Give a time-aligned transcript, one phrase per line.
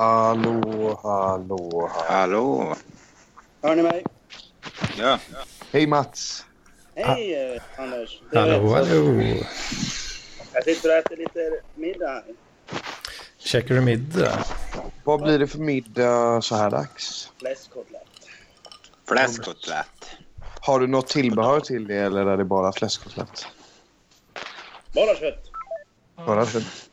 [0.00, 2.06] Hallå, hallå, hallå.
[2.08, 2.76] Hallå.
[3.62, 4.04] Hör ni mig?
[4.98, 5.18] Ja.
[5.72, 6.44] Hej Mats.
[6.94, 8.22] Hej eh, Anders.
[8.30, 9.22] Det Hallå, hallå.
[10.52, 12.22] Jag sitter och äter lite middag.
[13.38, 14.44] Käkar du middag?
[15.04, 17.32] Vad blir det för middag så här dags?
[17.38, 18.02] Fläskkotlett.
[19.08, 20.06] Fläskkotlett.
[20.60, 23.46] Har du något tillbehör till det eller är det bara fläskkotlett?
[24.94, 25.50] Bara kött.
[26.26, 26.90] Bara kött?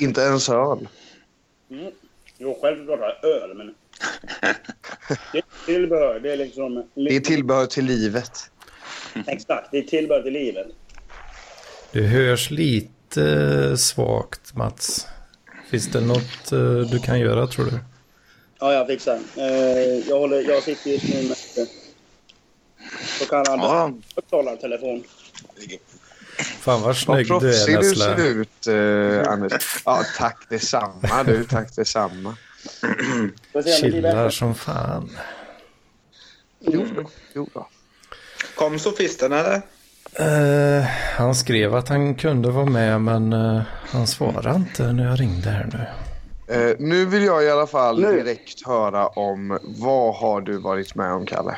[0.00, 0.88] Inte ens öl?
[1.70, 1.92] Mm.
[2.42, 3.74] Jo, självklart har jag öl, men...
[5.32, 6.20] Det är tillbehör.
[6.20, 6.88] Det är liksom...
[6.94, 8.30] Det är tillbehör till livet.
[9.26, 9.68] Exakt.
[9.70, 10.66] Det är tillbehör till livet.
[11.92, 15.06] Du hörs lite svagt, Mats.
[15.70, 17.78] Finns det något eh, du kan göra, tror du?
[18.60, 19.18] Ja, jag fixar.
[19.36, 21.36] Eh, jag, håller, jag sitter just nu med
[23.18, 23.92] så kallad Ja.
[24.16, 25.04] högtalartelefon.
[26.42, 28.16] Fan vad Vad snygg du är, proffsig du Nessla.
[28.16, 29.82] ser ut, eh, Anders.
[29.84, 31.44] Ja, tack detsamma du.
[31.44, 32.36] Tack detsamma.
[33.80, 35.10] Chillar som fan.
[36.60, 37.04] Jo då.
[37.34, 37.68] Jo då.
[38.54, 39.62] Kom sofisten eller?
[40.14, 40.84] Eh,
[41.16, 45.50] han skrev att han kunde vara med, men eh, han svarade inte när jag ringde
[45.50, 45.86] här nu.
[46.54, 48.12] Eh, nu vill jag i alla fall Nu.
[48.22, 51.56] direkt höra om vad har du varit med om, Kalle?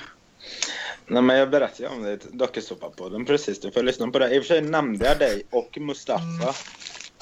[1.07, 3.61] Nej men jag berättade om det Dokusåpa-podden precis.
[3.61, 4.35] Du får lyssna på det.
[4.35, 6.55] I och för sig nämnde jag dig och Mustafa.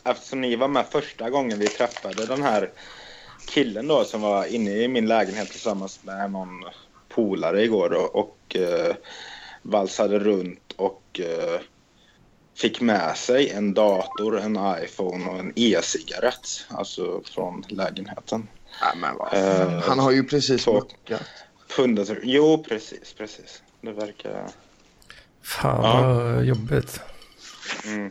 [0.05, 2.71] Eftersom ni var med första gången vi träffade den här
[3.49, 6.65] killen då som var inne i min lägenhet tillsammans med någon
[7.09, 8.97] polare igår och, och eh,
[9.63, 11.61] valsade runt och eh,
[12.55, 16.67] fick med sig en dator, en iPhone och en e-cigarett.
[16.69, 18.49] Alltså från lägenheten.
[18.81, 21.23] Ja, men vad Eh, Han har ju precis muckat.
[22.23, 23.63] Jo, precis, precis.
[23.83, 24.47] Det verkar...
[25.43, 26.03] Fan Ja.
[26.15, 27.01] vad jobbigt.
[27.87, 28.11] Mm.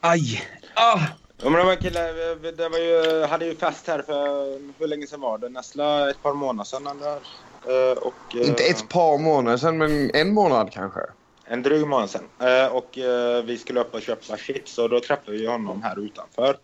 [0.00, 0.42] Aj!
[0.74, 1.00] Ah!
[1.42, 2.12] Ja, men det var en kille,
[2.56, 5.48] det var ju, hade ju fest här för, hur länge sedan var det?
[5.48, 7.16] Näsla ett par månader sedan eller?
[7.92, 11.00] Eh, Och, eh, Inte ett par månader sedan, men en månad kanske.
[11.44, 12.24] En dryg månad sedan.
[12.40, 15.98] Eh, Och eh, vi skulle upp och köpa chips och då träffade vi honom här
[15.98, 16.56] utanför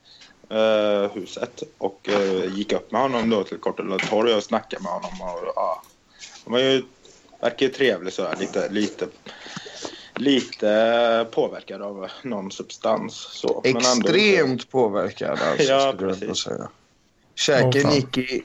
[1.14, 1.62] huset.
[1.78, 2.08] Och
[2.50, 5.10] gick upp med honom då till Kortela torg och snackade med honom.
[5.20, 5.82] Och, ja,
[6.44, 6.82] han var ju,
[7.42, 9.06] verkar ju trevlig sådär, lite, lite,
[10.16, 13.14] lite påverkad av någon substans.
[13.14, 13.60] Så.
[13.64, 16.22] Men ändå- Extremt påverkad alltså, Ja, skulle jag precis.
[16.22, 16.68] ändå säga.
[17.34, 17.94] Käken fan.
[17.94, 18.42] gick i...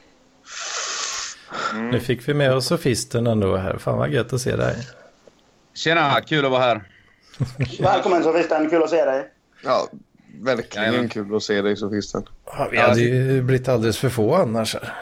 [1.74, 1.90] Mm.
[1.90, 3.78] Nu fick vi med oss sofisten ändå här.
[3.78, 4.76] Fan vad gött att se dig.
[5.74, 6.84] Tjena, kul att vara här.
[7.80, 8.70] Välkommen Sofisten.
[8.70, 9.32] Kul att se dig.
[9.64, 9.88] Ja,
[10.42, 11.10] verkligen Jajamän.
[11.10, 12.24] kul att se dig Sofisten.
[12.46, 14.74] Ja, vi hade ju blivit alldeles för få annars.
[14.76, 14.94] här.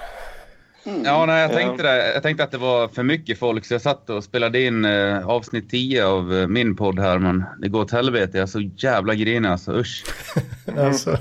[1.06, 1.56] Ja, nej, jag Ja.
[1.56, 2.14] tänkte det.
[2.14, 5.28] Jag tänkte att det var för mycket folk så jag satt och spelade in eh,
[5.28, 8.38] avsnitt 10 av eh, min podd här men det går åt helvete.
[8.38, 9.72] Jag är så jävla grinig alltså.
[9.74, 10.04] Usch.
[10.78, 11.18] Alltså.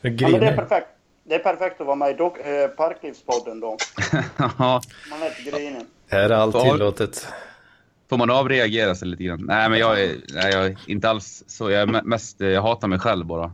[0.00, 0.86] Jag Ja, men det är perfekt.
[1.28, 3.76] Det är perfekt att vara med i eh, Parklivspodden då.
[4.38, 5.82] Ja, Man är lite grinig.
[6.10, 7.28] Här är allt tillåtet.
[8.10, 9.44] Får man avreagera sig lite grann?
[9.48, 11.70] Nej, men jag är, nej, jag är inte alls så.
[11.70, 13.52] Jag är me- mest, eh, jag hatar mig själv bara.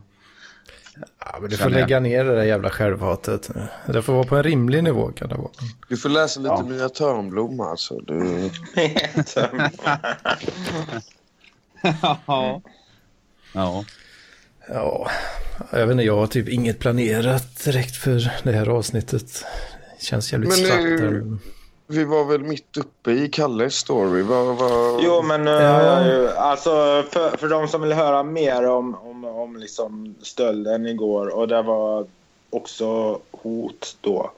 [1.19, 3.49] Ja, men du får lägga ner det där jävla självhatet.
[3.85, 5.49] Det får vara på en rimlig nivå kan det vara.
[5.87, 6.63] Du får läsa lite Ja.
[6.63, 7.99] Mia Törnblom alltså.
[7.99, 8.49] Du...
[12.27, 12.61] Ja.
[13.53, 13.83] Ja.
[14.67, 15.09] Ja,
[15.71, 19.45] jag vet inte, jag har typ inget planerat direkt för det här avsnittet.
[19.99, 21.37] Känns jävligt Men, eh.
[21.87, 24.21] Vi var väl mitt uppe i Kalles story.
[24.21, 25.01] Vad, vad...
[25.03, 26.29] Jo, men eh, Ja.
[26.37, 26.69] alltså
[27.11, 28.95] för, för de som vill höra mer om,
[29.31, 32.05] om, om liksom stölden igår och det var
[32.49, 34.31] också hot då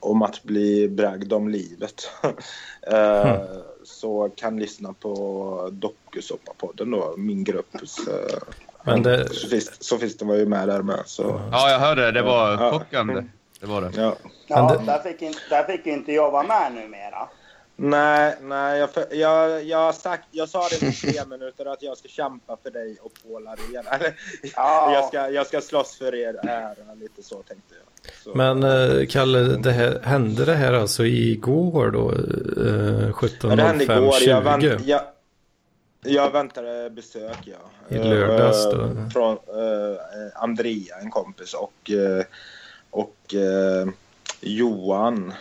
[0.00, 2.10] om att bli bragd om livet.
[2.92, 3.36] eh,
[3.84, 5.10] Så kan lyssna på
[5.72, 8.08] Dokusåpa-podden då, min grupps...
[8.08, 8.38] Eh,
[8.84, 11.02] Men det, Sofist, Sofisten var ju med där med.
[11.06, 12.12] Så, ja, jag hörde det.
[12.12, 12.70] Det var Ja.
[12.70, 13.24] chockande.
[13.60, 13.90] Det var det.
[13.96, 14.16] ja.
[14.46, 17.28] Ja, där, fick inte, där fick inte jag vara med numera.
[17.76, 22.08] Nej, nej jag, jag, jag, sagt, jag sa det för tre minuter att jag ska
[22.08, 23.12] kämpa för dig och.
[23.94, 24.14] Eller,
[24.56, 24.92] Ja.
[24.94, 28.12] jag, ska, jag ska slåss för er ära, lite så tänkte jag.
[28.24, 28.34] Så.
[28.34, 32.12] men eh, Kalle, det här, hände det här alltså igår då?
[32.12, 33.10] Eh,
[33.42, 34.14] Ja, det hände igår.
[34.26, 34.80] Jag, vänt, 17.05.20?
[34.84, 35.00] jag,
[36.04, 37.56] jag väntade besök, ja.
[37.88, 38.82] I lördags då?
[38.82, 39.96] Eh, Från eh,
[40.34, 42.24] Andrea, en kompis, och, eh,
[42.90, 43.88] och eh,
[44.40, 45.32] Johan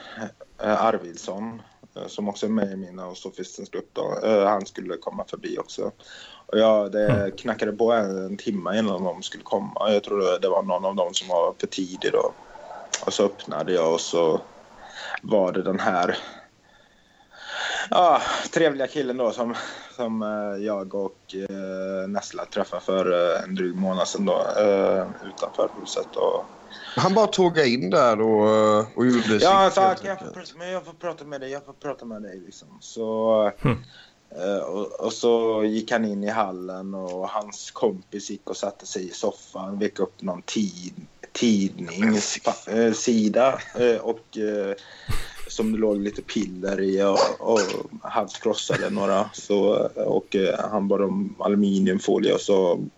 [0.63, 1.59] eh, Arvidsson, eh,
[2.07, 3.89] som också är med i mina och Sofistens grupp.
[3.93, 4.19] Då.
[4.23, 5.91] Eh, han skulle komma förbi också.
[6.47, 7.31] Och jag, det Mm.
[7.31, 9.91] knackade på en, timme innan de skulle komma.
[9.91, 12.33] Jag tror det var någon av dem som var för tidig då.
[13.05, 14.41] Och så öppnade jag och så
[15.21, 16.17] var det den här
[17.89, 18.21] Ja,
[18.53, 19.55] trevliga killen då som,
[19.95, 25.07] som eh, jag och eh, Nessla träffade för eh, en dryg månad sedan då, eh,
[25.23, 26.15] utanför huset.
[26.15, 26.54] Och,
[26.95, 28.49] Han bara tågade in där och,
[28.79, 29.41] eh, och gjorde sitt.
[29.41, 30.33] ja, kan jag få, enkelt.
[30.33, 32.67] prata- men jag får prata med dig, jag får prata med dig liksom.
[32.79, 33.77] Så, Hmm.
[34.29, 38.85] eh, och, och så gick han in i hallen och hans kompis gick och satte
[38.85, 40.93] sig i soffan, vek upp någon tid,
[41.31, 44.37] tidningssida eh, och
[45.47, 47.19] som det låg lite piller i och,
[47.51, 47.59] och
[48.01, 49.29] halvt krossade några.
[49.33, 50.35] Så, och
[50.71, 52.89] han bad om aluminiumfolie och så mm,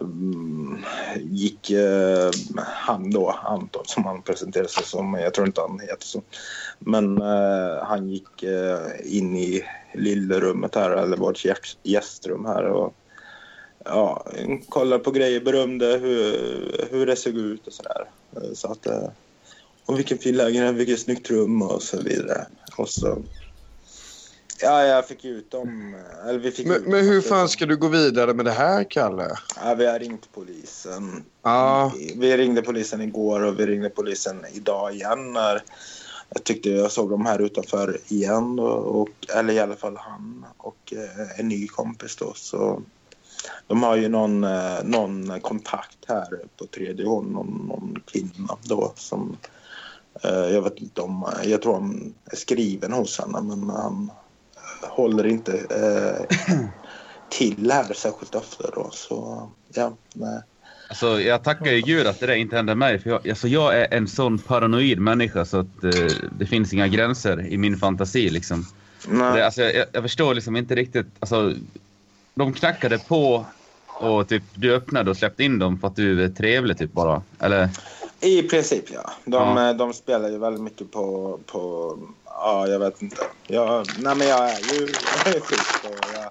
[0.00, 0.78] Mm,
[1.20, 6.06] gick eh, han då, Anton som han presenterade sig som, jag tror inte han heter
[6.06, 6.22] så.
[6.78, 9.64] Men eh, han gick eh, in i
[9.94, 11.44] lillrummet här, eller vårt
[11.82, 12.94] gästrum här och
[13.84, 14.26] ja,
[14.68, 18.04] kollade på grejer, berömde hur, hur det såg ut och sådär.
[18.36, 19.08] Eh, så att, eh,
[19.86, 22.46] och vilken fin lägenhet, vilket snyggt rum och så vidare.
[22.76, 23.18] Och så...
[24.60, 25.96] Ja, jag fick ut dem.
[26.28, 28.84] Eller vi fick Men, ut men hur fan ska du gå vidare med det här,
[28.90, 29.36] Kalle?
[29.64, 31.24] Ja, vi har ringt polisen.
[31.42, 31.92] Ja.
[32.16, 35.32] Vi ringde polisen igår och vi ringde polisen idag igen.
[35.32, 35.62] När
[36.28, 38.58] jag tyckte jag såg dem här utanför igen.
[38.58, 42.32] Och, och, eller i alla fall han och eh, en ny kompis då.
[42.34, 42.82] Så
[43.66, 47.30] de har ju någon, eh, någon kontakt här på tredje håll.
[47.30, 49.36] Någon, någon kvinna då som...
[50.22, 51.32] Eh, jag vet inte om...
[51.44, 54.25] Jag tror han är skriven hos henne men han eh,
[54.86, 56.36] håller inte eh,
[57.28, 58.90] till här särskilt ofta då.
[58.92, 60.42] Så ja, nej.
[60.88, 62.98] Alltså, jag tackar ju gud att det där inte hände mig.
[62.98, 65.90] För jag, alltså, jag är en sån paranoid människa så att eh,
[66.38, 68.30] det finns inga gränser i min fantasi.
[68.30, 68.66] Liksom.
[69.08, 69.36] nej.
[69.36, 71.06] Det, alltså, jag, jag förstår liksom inte riktigt.
[71.20, 71.54] Alltså,
[72.34, 73.46] de knackade på
[74.00, 77.22] och typ, du öppnade och släppte in dem för att du är trevlig typ bara.
[77.38, 77.68] Eller?
[78.20, 79.10] I princip ja.
[79.24, 79.68] De, Ja.
[79.70, 83.16] eh, de spelar ju väldigt mycket på, på ja jag vet inte.
[83.46, 84.86] Jag, nej men jag är ju
[85.24, 86.30] sjuk och jag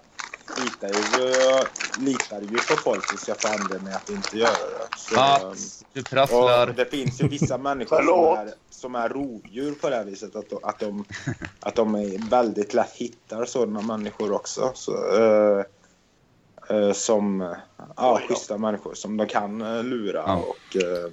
[0.64, 1.66] litar ju, jag
[2.00, 4.88] litar ju på folk tills jag får anledning att inte göra det.
[4.98, 6.68] Så, Att du prasslar.
[6.70, 10.36] och det finns ju vissa människor som är, som är rovdjur på det här viset.
[10.36, 11.06] Att, de- att, de,
[11.60, 14.72] att de är väldigt lätt hittar sådana människor också.
[14.74, 15.66] Så, eh,
[16.78, 17.56] eh, som
[17.98, 20.36] ja, schyssta människor som de kan lura Ja.
[20.36, 21.12] och, eh,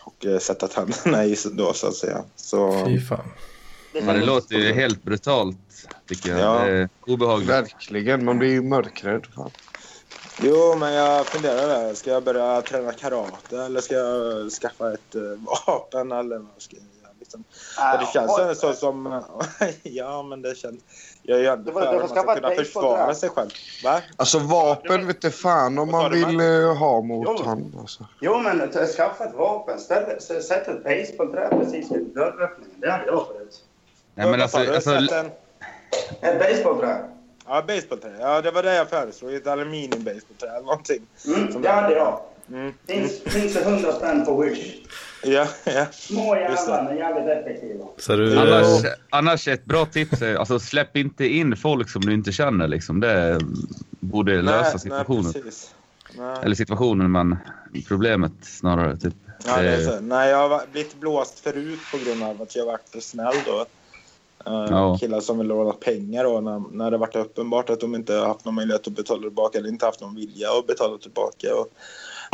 [0.00, 2.24] och eh, sätta tänderna i då så att säga.
[2.36, 3.30] Så, Fy fan.
[3.92, 5.56] Ja, det låter ju helt brutalt
[6.08, 6.40] tycker jag.
[6.40, 6.64] Ja.
[6.64, 7.50] Det är obehagligt.
[7.50, 9.26] Verkligen, man blir ju mörkrädd.
[9.34, 9.50] Fan.
[10.42, 11.94] jo, men jag funderar där.
[11.94, 15.22] Ska jag börja träna karate eller ska jag skaffa ett eh,
[15.66, 16.93] vapen eller vad ska jag
[17.38, 17.44] Liksom.
[17.76, 19.22] Ja, det känns äh, så som...
[19.82, 20.80] ja, men det känns...
[21.22, 23.14] Jag är ju ändå för att man ska kunna försvara basebollträ.
[23.14, 23.50] sig själv.
[23.84, 24.00] Va?
[24.16, 26.44] Alltså vapen vet du fan om man vill Mats?
[26.44, 27.44] eh, ha mot Jo.
[27.44, 27.76] han.
[27.80, 28.06] Alltså.
[28.20, 29.78] Jo, men skaffa ett vapen.
[29.78, 32.80] Ställ, sätt ett basebollträ precis vid dörröppningen.
[32.80, 33.64] Det hade jag förut.
[34.14, 35.30] Nej, men alltså, alltså, en-
[36.20, 37.08] Ett basebollträ.
[37.46, 38.16] Ja, basebollträ.
[38.20, 39.34] Ja, det var det jag föreslog.
[39.34, 41.06] Ett aluminium-basebollträ eller någonting.
[41.26, 42.20] Mm, det hade jag.
[42.50, 42.72] Mm.
[42.86, 44.74] Finns, finns det 100 spänn på Wish.
[45.22, 45.86] Ja, ja.
[45.92, 47.84] Små jävlar, men jävligt effektiva.
[47.98, 48.38] Så du...
[48.38, 52.32] annars, eh, annars ett bra tips är alltså släpp inte in folk som du inte
[52.32, 52.68] känner.
[52.68, 53.00] Liksom.
[53.00, 53.38] Det
[54.00, 55.32] borde lösa situationen.
[55.34, 55.74] Nej, precis.
[56.18, 56.36] Nej.
[56.42, 57.36] Eller situationen, men
[57.88, 58.96] problemet snarare.
[58.96, 59.14] Typ.
[59.46, 60.00] Ja, det är så.
[60.00, 63.66] Nej, jag har blivit blåst förut på grund av att jag varit för snäll då.
[64.50, 64.98] Uh, Ja.
[65.00, 68.26] Killar som vill låna pengar då när, när det varit uppenbart att de inte har
[68.26, 71.54] haft någon möjlighet att betala tillbaka eller inte haft någon vilja att betala tillbaka.
[71.54, 71.68] Och,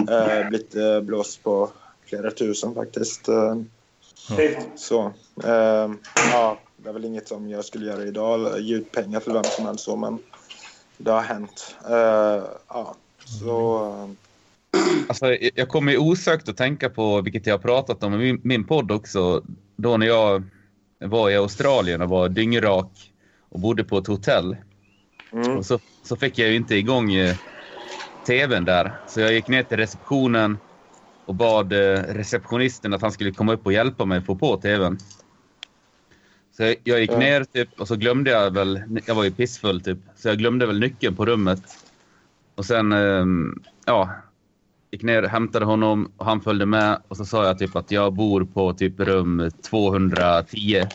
[0.09, 1.71] uh, blivit uh, blåst på
[2.07, 3.27] flera tusen faktiskt.
[3.27, 3.67] Fan.
[4.77, 5.13] så.
[5.45, 5.95] Uh,
[6.33, 9.45] ja, det är väl inget som jag skulle göra idag, ge ut pengar till vem
[9.45, 10.19] som helst så, men
[10.97, 11.77] det har hänt.
[11.91, 13.85] Uh, ja, så...
[13.85, 14.11] uh,
[15.09, 18.41] Alltså, jag- kommer ju osökt att tänka på, vilket jag har pratat om i min,
[18.45, 19.43] min podd också,
[19.77, 20.43] då när jag
[20.99, 23.13] var i Australien och var dyngrak
[23.49, 24.57] och bodde på ett hotell.
[25.33, 25.57] mm.
[25.59, 27.37] Och så, så fick jag ju inte igång eh,
[28.31, 28.93] tvn där.
[29.07, 30.59] Så jag gick ner till receptionen
[31.27, 34.99] och bad eh, receptionisten att han skulle komma upp och hjälpa mig få på tvn.
[36.57, 37.19] Så jag, gick Ja.
[37.19, 40.67] ner typ, och så glömde jag väl, jag var ju pissfull typ, så jag glömde
[40.67, 41.63] väl nyckeln på rummet.
[42.55, 44.11] Och sen, ehm, ja,
[44.91, 48.13] gick ner, hämtade honom och han följde med och så sa jag typ att jag
[48.13, 50.87] bor på typ rum 210.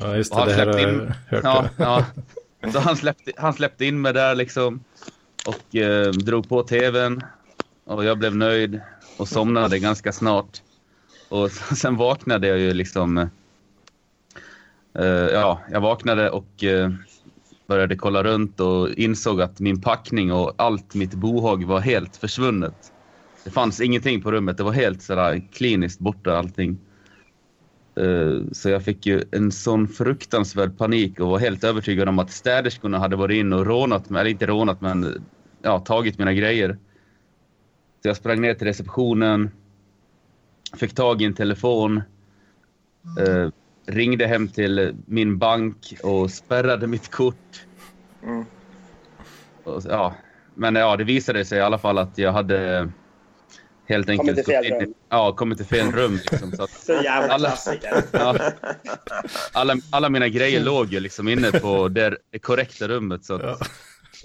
[0.00, 0.42] Ja, just Och det.
[0.42, 1.44] han Det här har släppte jag in, hört.
[1.44, 2.04] ja, ja.
[2.72, 4.84] Så han släppte, han släppte in mig där liksom
[5.44, 7.22] och eh, drog på tvn
[7.86, 8.80] och jag blev nöjd
[9.16, 10.62] och somnade ganska snart.
[11.28, 13.18] Och sen vaknade jag ju liksom...
[14.98, 16.90] eh, ja, jag vaknade och eh,
[17.68, 22.92] började kolla runt och insåg att min packning och allt mitt bohag var helt försvunnet.
[23.44, 24.56] Det fanns ingenting på rummet.
[24.56, 26.83] Det var helt sådär kliniskt borta allting.
[27.96, 32.30] Eh, Så jag fick ju en sån fruktansvärd panik och var helt övertygad om att
[32.30, 35.24] städerskorna hade varit in och rånat mig, eller inte rånat men
[35.62, 36.78] ja, tagit mina grejer.
[38.02, 39.50] Så jag sprang ner till receptionen,
[40.76, 42.02] fick tag i en telefon,
[43.20, 43.48] eh,
[43.86, 47.66] ringde hem till min bank och spärrade mitt kort.
[48.22, 48.44] Mm.
[49.64, 50.14] Och, ja,
[50.54, 52.88] men ja, det visade sig i alla fall att jag hade
[53.86, 54.94] helt enkelt Kommit till fel rum.
[55.08, 56.20] Ja, kommit till fel rum.
[56.30, 58.02] Liksom, så att Så jävla Alla- klassiker.
[58.12, 58.38] Ja.
[59.52, 63.24] Alla, alla mina grejer låg ju liksom inne på det korrekta rummet.
[63.24, 63.70] Så att,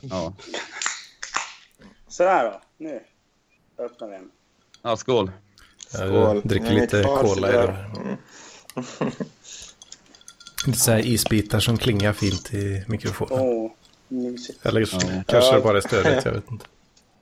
[0.01, 0.34] ja.
[2.08, 2.62] Sådär då.
[2.78, 3.00] Nu
[3.86, 4.32] öppnar vi en.
[4.82, 5.32] ja, skål.
[5.94, 7.75] Jag dricker lite cola idag.
[10.66, 13.70] Lite så här isbitar som klingar fint i mikrofonen.
[14.08, 14.66] Mysigt.
[14.66, 15.24] Eller Ja.
[15.28, 16.66] kanske det bara är stödet, jag vet inte.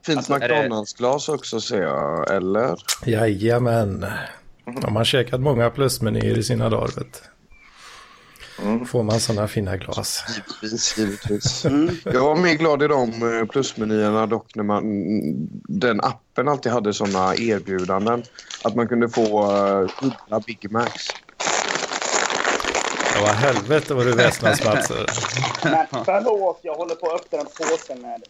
[0.07, 2.75] Fint Alltså, är det- McDonalds-glas också ser jag, eller?
[3.05, 4.05] Jajamän.
[4.83, 8.85] Om man käkat många plusmenyer i sina dagar, vet du.
[8.85, 10.23] Får man sådana fina glas.
[10.61, 11.65] Givetvis, givetvis.
[11.65, 11.95] Mm.
[12.03, 13.09] Jag var mer glad i de
[13.39, 14.83] eh, plusmenyerna dock när man,
[15.67, 18.23] den appen alltid hade sådana erbjudanden.
[18.63, 21.07] Att man kunde få uh, dubbla Big Macs.
[23.17, 24.89] Ja, vad helvete vad du väsnas Mats.
[25.63, 28.23] Men förlåt, jag håller på att öppna en påse med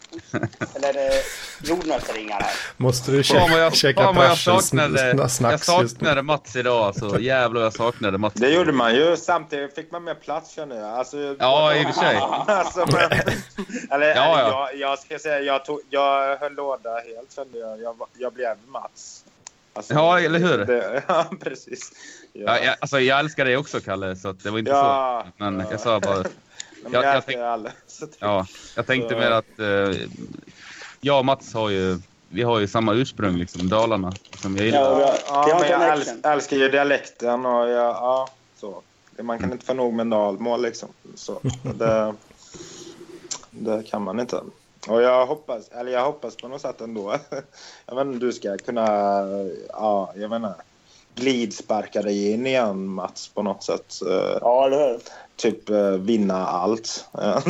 [0.75, 1.22] eller eh,
[1.63, 2.51] jordnötsringar här.
[2.77, 5.88] Måste du käka, jag, käka fan vad jag saknade, jag snacks just nu?
[5.88, 6.82] saknade Mats idag.
[6.86, 8.34] Alltså, jävlar jag saknade Mats.
[8.34, 9.17] Det gjorde man ju.
[9.17, 10.89] Samtidigt fick man mer plats känner jag.
[10.89, 12.17] Alltså, Ja, i och för sig.
[12.48, 13.20] alltså, men,
[13.91, 14.70] eller, Ja, ja.
[14.72, 17.82] Jag, jag ska säga, jag, tog, jag höll låda helt kände jag.
[17.82, 19.24] Jag, jag blev Mats.
[19.77, 20.57] Alltså, Ja, eller hur?
[20.65, 21.91] Det, ja, precis.
[22.34, 25.31] Ja, jag, alltså, jag älskar dig också Kalle, så att det var inte Ja, så.
[25.43, 25.65] Men ja.
[25.72, 26.15] jag sa bara,
[26.84, 27.72] Men jag- jag, jag tänk- alla.
[28.19, 30.01] Ja, jag tänkte Så- mer att eh,
[31.01, 34.12] jag och Mats har ju, vi har ju samma ursprung liksom, Dalarna.
[34.41, 34.79] Som jag gillar.
[35.00, 38.29] Ja, Ja, har men jag älskar, älskar ju dialekten och jag, ja,
[38.60, 38.81] så.
[39.22, 40.89] Man kan inte få nog med dalmål liksom.
[41.15, 41.39] Så,
[41.77, 42.13] det,
[43.51, 44.41] det kan man inte.
[44.88, 47.15] Och jag hoppas, eller jag hoppas på något sätt ändå.
[47.86, 49.22] Jag vet inte, du ska kunna,
[49.70, 50.56] ja, jag menar,
[51.15, 54.01] glidsparka dig in igen Mats på något sätt.
[54.08, 55.00] Eh, Ja, eller hur?
[55.36, 57.06] Typ eh, vinna allt.
[57.13, 57.41] Nej,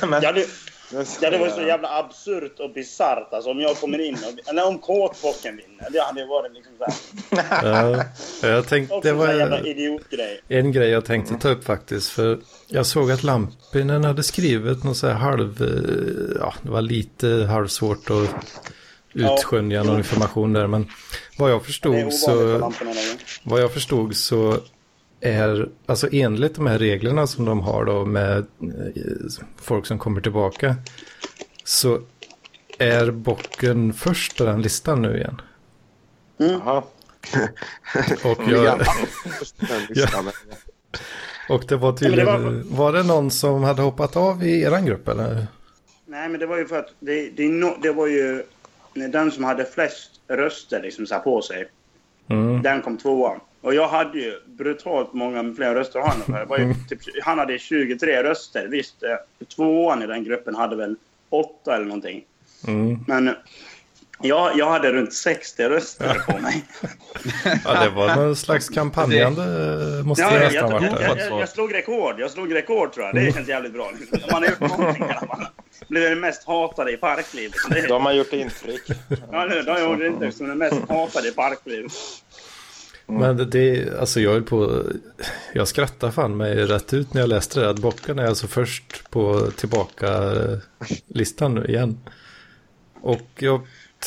[0.08, 0.46] men, Ja, det,
[1.20, 4.48] ja, det var så jävla absurt och bisarrt alltså, om jag kommer in och...
[4.50, 5.88] Eller om kåtbocken vinner.
[5.90, 6.72] Det hade varit liksom
[7.30, 8.04] såhär...
[8.42, 10.40] Ja, jag tänkte, Också det en här var idiotgrej.
[10.48, 12.08] en grej jag tänkte ta upp faktiskt.
[12.10, 15.62] För jag såg att Lampinen hade skrivit något så här halv...
[15.62, 18.28] eh, Ja, det var lite halvsvårt att
[19.14, 20.66] utskönja någon information där.
[20.66, 20.90] Men
[21.38, 22.72] vad jag förstod så...
[23.44, 24.56] Vad jag förstod så
[25.22, 29.02] är, alltså enligt de här reglerna som de har då med eh,
[29.56, 30.76] folk som kommer tillbaka,
[31.64, 32.00] så
[32.78, 35.40] är bocken först på den listan nu igen.
[36.36, 36.82] Jaha.
[38.24, 38.64] Och, Ja.
[38.64, 38.78] jag,
[39.68, 40.30] Den listan.
[41.48, 42.62] och det var tydligen, det var...
[42.76, 45.46] var- det någon som hade hoppat av i eran grupp eller?
[46.06, 48.42] Nej, men det var ju för att det, det, no, det var ju
[48.94, 51.68] den som hade flest röster liksom så här på sig.
[52.28, 52.62] Mm.
[52.62, 53.40] Den kom tvåa.
[53.62, 56.40] Och jag hade ju brutalt många fler röster än han.
[56.40, 58.66] Det var ju typ, han hade 23 röster.
[58.68, 60.96] Visst, eh, tvåan i den gruppen hade väl
[61.30, 62.24] åtta eller någonting.
[62.66, 62.98] Mm.
[63.06, 63.34] Men
[64.22, 66.64] jag, jag hade runt 60 röster på mig.
[67.64, 69.42] Ja, det var någon slags kampanjande,
[70.04, 71.26] måste Ja, det jag, nästan jag, jag, jag, det.
[71.26, 72.14] jag, jag slog rekord.
[72.18, 73.14] Jag slog rekord tror jag.
[73.14, 73.92] Det känns jävligt bra.
[74.32, 75.46] Man har gjort någonting i alla fall.
[75.88, 77.54] Blev den mest hatade i parklivet.
[77.88, 78.82] Då har man gjort intryck.
[79.32, 81.92] ja, nu, då har jag gjort inte som den mest hatade i parklivet.
[83.06, 84.82] Men det- alltså jag höll på,
[85.54, 87.70] jag skrattade fan mig rätt ut när jag läste det.
[87.70, 91.98] Att bocken är alltså först på tillbaka-listan nu igen.
[93.00, 93.60] Och jag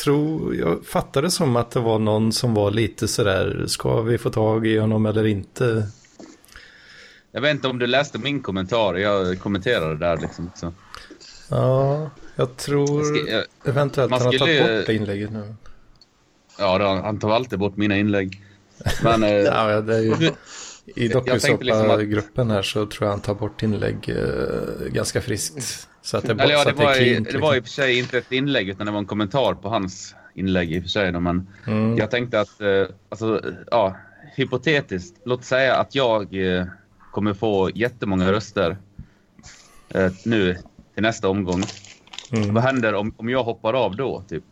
[0.04, 4.30] tror, jag fattade som att det var någon som var lite sådär, ska vi få
[4.30, 5.86] tag i honom eller inte?
[7.32, 10.50] Jag vet inte om du läste min kommentar, jag kommenterade där liksom.
[10.54, 10.72] Så.
[11.50, 15.54] Ja, jag tror Jag ska- jag- eventuellt man han har tagit bort det inlägget nu.
[16.58, 18.42] Ja, han tar alltid bort mina inlägg.
[19.02, 20.12] Men eh, Ja, det är ju,
[20.94, 25.88] I liksom dokusåpa-gruppen här så tror jag han tar bort inlägg eh, ganska friskt.
[26.02, 27.58] Så att det, Eller ja, så det att det är var, i, det var i
[27.58, 27.62] och liksom.
[27.64, 30.82] för sig inte ett inlägg utan det var en kommentar på hans inlägg i och
[30.82, 31.12] för sig.
[31.12, 31.96] då, Men Mm.
[31.96, 33.96] jag tänkte att, eh, alltså, ja,
[34.36, 36.66] hypotetiskt, låt säga att jag eh,
[37.12, 38.76] kommer få jättemånga röster
[39.94, 40.54] eh, nu
[40.94, 41.62] till nästa omgång.
[42.32, 42.54] Mm.
[42.54, 44.22] Vad händer om, om jag hoppar av då?
[44.28, 44.44] Typ?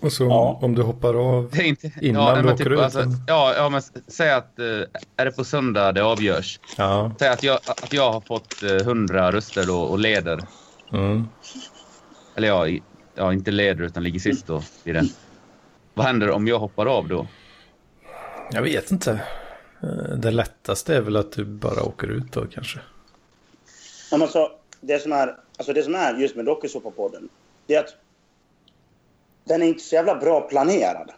[0.00, 0.58] Och så Ja.
[0.62, 1.50] om du hoppar av.
[1.52, 4.30] Det är inte, Innan ja, du men åker typ, ut, alltså, ja, ja, men säg
[4.30, 4.64] att eh,
[5.16, 6.60] är det på söndag det avgörs.
[6.76, 7.12] Ja.
[7.18, 10.40] Säg att jag, att jag har fått eh, 100 röster då och leder.
[10.92, 11.28] Mm.
[12.34, 12.66] Eller ja,
[13.14, 14.62] ja, inte leder utan ligger sist då.
[14.84, 15.04] I det.
[15.94, 17.26] Vad händer om jag hoppar av då?
[18.52, 19.10] Jag vet inte.
[19.82, 22.78] Eh, Det lättaste är väl att du bara åker ut då kanske.
[24.10, 27.28] Ja, men så, det, som är, alltså det som är just med Dokusåpapodden,
[27.66, 27.94] det är att
[29.50, 31.10] den är inte så jävla bra planerad.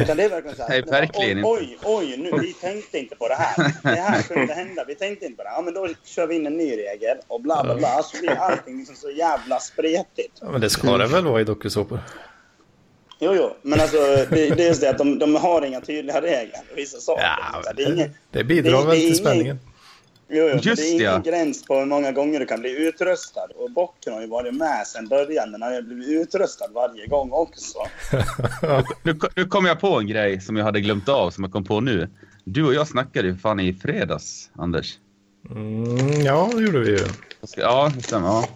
[0.00, 1.48] Utan det är verkligen så här, Nej, verkligen inte.
[1.50, 3.72] oj, oj, oj, nu, vi tänkte inte på det här.
[3.82, 5.48] Det här kunde hända, vi tänkte inte på det.
[5.56, 8.02] Ja, men då kör vi in en ny regel och bla, bla, bla.
[8.02, 10.38] Så blir allting liksom så jävla spretigt.
[10.40, 12.00] Ja, men det ska det väl vara i dokusåpor?
[13.18, 16.20] Jo, jo, men alltså det, det är just det att de, de har inga tydliga
[16.22, 16.60] regler.
[16.76, 17.22] Vissa saker.
[17.64, 19.58] Ja, det är ingen, Det bidrar det- väl det till ingen- spänningen.
[20.28, 21.18] Jo, jo, Just det är ingen ja.
[21.18, 23.46] gräns på hur många gånger du kan bli utröstad.
[23.56, 27.06] Och bocken har ju varit med sedan början, men han har ju blivit utröstad varje
[27.06, 27.78] gång också.
[29.02, 31.64] Nu, nu kom jag på en grej som jag hade glömt av, som jag kom
[31.64, 32.08] på nu.
[32.44, 34.98] Du och jag snackade ju fan i fredags, Anders.
[35.50, 37.06] Mm, ja, det gjorde vi ju.
[37.56, 38.28] Ja, det stämmer.
[38.28, 38.48] Ja,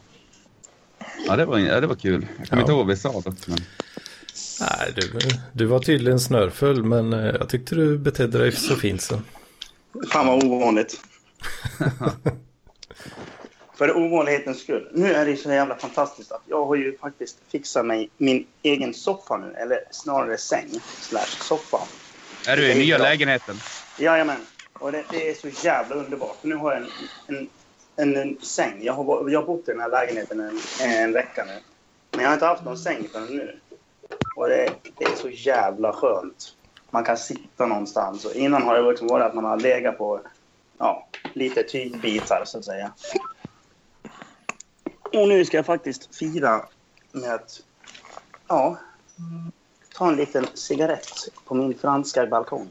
[1.27, 2.27] ja, det, var, ja det var kul.
[2.39, 2.61] Jag kommer Ja.
[2.61, 3.47] inte ihåg vad vi sa dock.
[3.49, 3.59] Men...
[4.61, 5.03] Nej, du,
[5.53, 9.21] du var tydligen snörfull, men eh, jag tyckte du betedde dig så fint så.
[10.13, 11.01] Fan vad ovanligt.
[13.79, 14.89] För ovanlighetens skull.
[14.93, 18.95] Nu är det så jävla fantastiskt att jag har ju faktiskt fixat mig min egen
[18.95, 19.55] soffa nu.
[19.55, 20.69] Eller snarare säng
[21.01, 21.79] slash soffa.
[22.47, 23.57] Är du i nya lägenheten?
[23.99, 24.47] Jajamän.
[24.73, 26.37] Och det, det är så jävla underbart.
[26.43, 26.89] Nu har jag en,
[27.27, 27.49] en,
[27.97, 28.79] en, en säng.
[28.83, 31.59] Jag har, jag har bott i den här lägenheten en, en vecka nu.
[32.11, 33.59] Men jag har inte haft någon säng förrän nu.
[34.37, 36.55] Och det, det är så jävla skönt.
[36.91, 38.25] Man kan sitta någonstans.
[38.25, 40.21] Och innan har det liksom varit att man har legat på
[40.79, 42.93] ja, lite tygbitar så att säga.
[45.13, 46.65] Och nu ska jag faktiskt fira
[47.13, 47.61] med att
[48.49, 48.79] ja,
[49.95, 52.69] ta en liten cigarett på min franska balkong.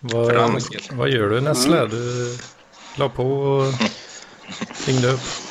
[0.00, 1.86] Vad, vad gör du Nessla?
[1.86, 2.36] Du
[2.96, 3.64] la på och
[4.86, 5.47] ringde upp.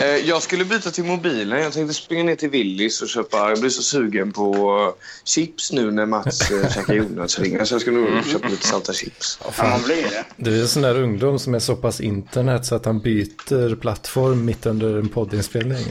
[0.00, 1.62] Eh, Jag skulle byta till mobilen.
[1.62, 3.48] Jag tänkte springa ner till Willys och köpa...
[3.48, 4.54] Jag blir så sugen på
[4.98, 7.64] eh, chips nu när Mats eh, käkar jordnötsringar.
[7.64, 9.38] Så jag ska nog köpa lite salta chips.
[9.58, 10.24] Ja, man blir det.
[10.36, 13.74] Du är en sån där ungdom som är så pass internet så att han byter
[13.76, 15.84] plattform mitt under en poddinspelning.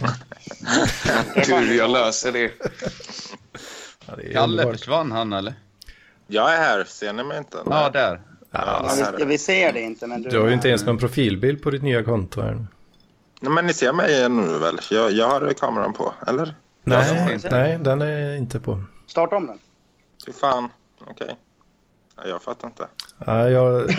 [1.36, 2.51] Hur jag löser det.
[4.07, 5.53] Ja, det Kalle, försvann han eller?
[6.27, 7.57] Jag är här, ser ni mig inte?
[7.65, 8.22] Ja, där.
[8.51, 10.29] Ja, vi, vi ser det inte, men du...
[10.29, 12.65] Du har ju inte ens någon profilbild på ditt nya konto här.
[13.43, 14.79] Nej, men ni ser mig nu väl?
[14.91, 16.55] Jag, jag har kameran på, eller?
[16.83, 18.83] Nej, nej, den är inte på.
[19.07, 19.59] Starta om den.
[20.25, 20.69] Fy fan.
[21.07, 21.35] Okej.
[22.17, 22.87] Ja, jag fattar inte.
[23.25, 23.89] Ja, jag,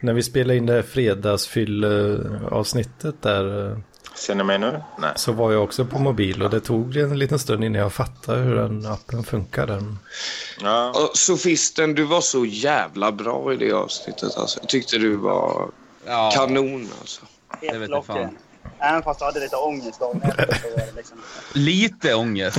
[0.00, 3.76] när vi spelade in det här fredagsfyll-avsnittet där
[4.14, 4.82] Ser ni mig nu?
[4.98, 5.12] Nej.
[5.16, 8.38] så var jag också på mobil och det tog en liten stund innan jag fattade
[8.38, 9.66] hur den appen funkar.
[9.66, 9.98] Den.
[10.60, 10.90] Ja.
[10.90, 14.36] Och Sofisten, du var så jävla bra i det avsnittet.
[14.36, 14.60] Alltså.
[14.60, 15.70] Jag tyckte du var
[16.06, 16.88] Ja, kanon.
[17.00, 17.22] Alltså.
[17.60, 18.38] Helt vet jag fan.
[18.78, 21.18] Även fast du hade lite ångest dagen efter så var det liksom...
[21.52, 22.58] lite ångest.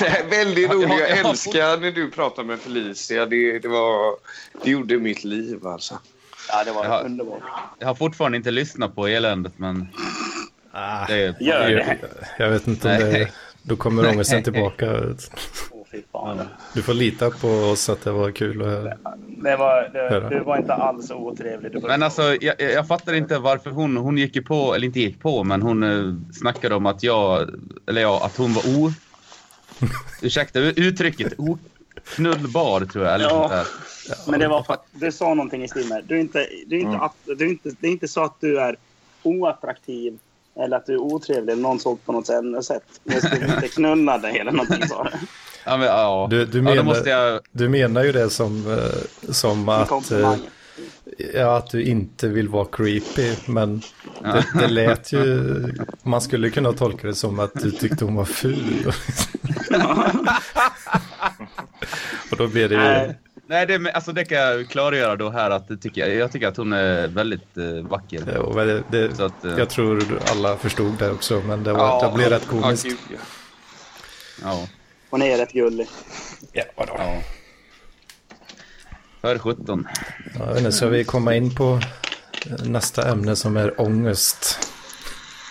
[0.30, 0.88] Väldigt roligt.
[0.88, 1.30] Ja, Jag ja, ja.
[1.30, 3.26] älskar när du pratar med Felicia.
[3.26, 4.16] Det, det, var,
[4.64, 5.98] det gjorde mitt liv alltså.
[6.48, 7.00] Ja, det var Ja.
[7.00, 7.42] underbart.
[7.78, 9.88] Jag har fortfarande inte lyssnat på eländet, men
[10.72, 11.34] Ah, det är...
[11.40, 11.98] Gör jag, det.
[12.38, 13.28] jag vet inte om det...
[13.62, 14.86] Då kommer ångesten tillbaka.
[15.90, 16.40] Fy fan.
[16.74, 18.96] Du får lita på oss att det var kul att höra.
[19.26, 21.82] Det var, det, du var inte alls otrevlig.
[21.82, 25.20] Men alltså, jag, jag fattar inte varför hon, hon gick ju på, eller inte gick
[25.20, 27.50] på, men hon eh, snackade om att jag,
[27.86, 28.92] eller ja, att hon var o...
[30.22, 33.48] Ursäkta uttrycket, oknullbar tror jag, eller Ja.
[33.48, 33.66] där.
[34.30, 36.04] Men det var för att du sa någonting i stil med...
[36.06, 37.00] Du är inte, du är inte, Mm.
[37.00, 38.76] att, du är inte, det är inte så att du är
[39.22, 40.18] oattraktiv
[40.56, 42.26] eller att du är otrevlig eller någon sånt på något
[42.64, 42.82] sätt.
[43.04, 45.06] Jag skulle inte knulla dig eller någonting så.
[45.68, 46.26] Ja, men, ja.
[46.30, 47.40] Du, du, ja, menar, måste jag...
[47.52, 50.34] du menar ju det som, eh, som att, eh,
[51.34, 53.34] ja, att du inte vill vara creepy.
[53.46, 53.82] Men
[54.22, 55.54] det, det lät ju...
[56.02, 58.92] Man skulle kunna tolka det som att du tyckte hon var ful.
[62.30, 62.80] Och då blir det ju...
[62.80, 63.18] Nej.
[63.50, 66.48] Nej, det, alltså, det kan jag klargöra då här att det tycker jag, jag tycker
[66.48, 68.22] att hon är väldigt eh, vacker.
[68.34, 71.72] Ja, och det, det, Så att, eh, jag tror alla förstod det också, men det,
[71.72, 72.84] var, Ja, det blev rätt komiskt.
[72.84, 73.18] ja, gud,
[74.42, 74.68] ja.
[75.10, 75.88] Hon är rätt gullig.
[76.52, 76.94] Ja, vadå?
[76.98, 77.20] ja.
[79.20, 79.88] För 17.
[80.34, 81.80] Ja, jag vet inte, ska vi komma in på
[82.46, 84.58] eh, nästa ämne som är ångest?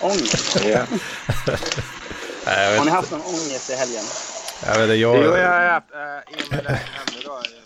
[0.02, 0.66] Ångest.
[0.66, 0.82] Ja.
[2.46, 4.04] Nej, Har ni haft någon ångest i helgen?
[4.66, 5.88] jag vet inte, jag, Jo, jag har haft...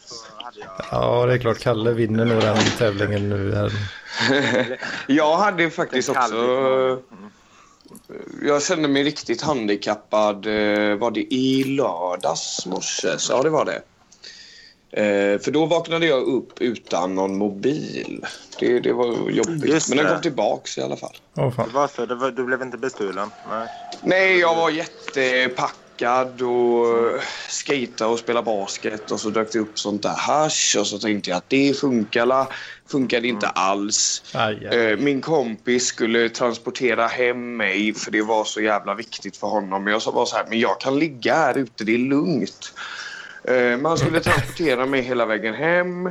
[0.06, 0.70] Så hade jag...
[0.92, 1.60] Ja, det är klart.
[1.60, 3.56] Kalle vinner nog den tävlingen nu.
[3.56, 3.72] Här.
[5.08, 7.00] Jag hade faktiskt också...
[8.44, 10.46] Jag kände mig riktigt handikappad.
[10.46, 13.08] eh, Var det i lördags morse?
[13.30, 13.82] Ja, det var det.
[14.94, 18.26] Eh, För då vaknade jag upp utan någon mobil.
[18.60, 19.66] Det, det var jobbigt.
[19.70, 20.14] Just Men den det.
[20.14, 21.18] kom tillbaks i alla fall.
[21.38, 21.70] Åh Det fan.
[21.74, 23.30] var så, det var, du blev inte bestulen?
[23.50, 23.68] Nej.
[24.04, 29.80] Nej, jag var jättepackad packad och skata och spela basket och så dök det upp
[29.80, 32.48] sånt där hasch och så tänkte jag att det funkar la.
[32.88, 34.24] Funkade inte alls.
[34.34, 34.78] Aj, aj.
[34.92, 39.88] Eh, Min kompis skulle transportera hem mig för det var så jävla viktigt för honom.
[39.88, 42.74] Jag sa bara så här, men jag kan ligga här ute, det är lugnt.
[43.44, 46.10] Eh, Man skulle transportera mig hela vägen hem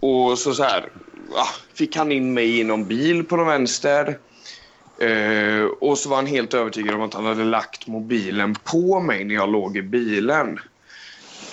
[0.00, 0.88] och så, så här,
[1.34, 4.18] ah, fick han in mig i någon bil på någon vänster.
[5.00, 9.24] Eh, och så var han helt övertygad om att han hade lagt mobilen på mig
[9.24, 10.58] när jag låg i bilen.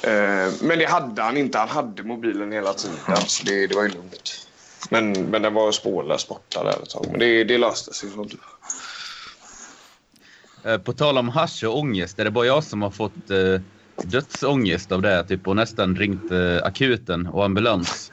[0.02, 1.58] Eh, men det hade han inte.
[1.58, 2.98] Han hade mobilen hela tiden.
[3.26, 4.48] Så det, det var ju lugnt.
[4.90, 7.08] Men, men den var spårlöst borta där ett tag.
[7.12, 8.10] Men det, det löste sig.
[8.10, 8.34] Sånt.
[10.64, 13.62] Eh, På tal om hasch och ångest, är det bara jag som har fått eh,
[14.04, 15.24] dödsångest av det?
[15.24, 18.12] Typ, och nästan ringt eh, akuten och ambulans.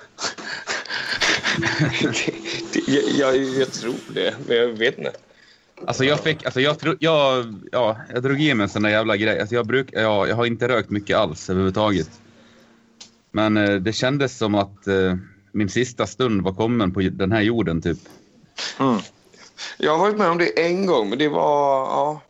[2.00, 2.34] Det,
[2.72, 5.12] det, jag, jag tror det, men jag vet inte.
[5.86, 8.90] Alltså jag fick, alltså jag, tro, jag, ja, jag drog i mig en sån där
[8.90, 9.40] jävla grej.
[9.40, 12.10] Alltså jag, bruk, ja, jag har inte rökt mycket alls överhuvudtaget.
[13.30, 15.16] Men eh, det kändes som att eh,
[15.52, 17.98] min sista stund var kommen på den här jorden typ.
[19.78, 21.86] Jag har varit med om det en gång, men det var...
[21.86, 22.22] Ja,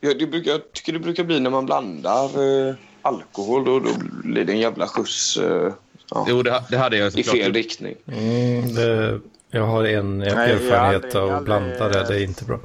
[0.00, 2.24] Ja, det brukar, jag tycker det brukar bli när man blandar
[2.68, 3.64] eh, alkohol.
[3.64, 3.90] Då, då
[4.24, 5.72] blir det en jävla skjuts eh,
[6.10, 7.36] ja, Jo, det, det hade jag i såklart.
[7.36, 7.94] fel riktning.
[8.06, 12.04] Mm, det, jag har en har erfarenhet av att blanda det.
[12.08, 12.60] Det är inte bra.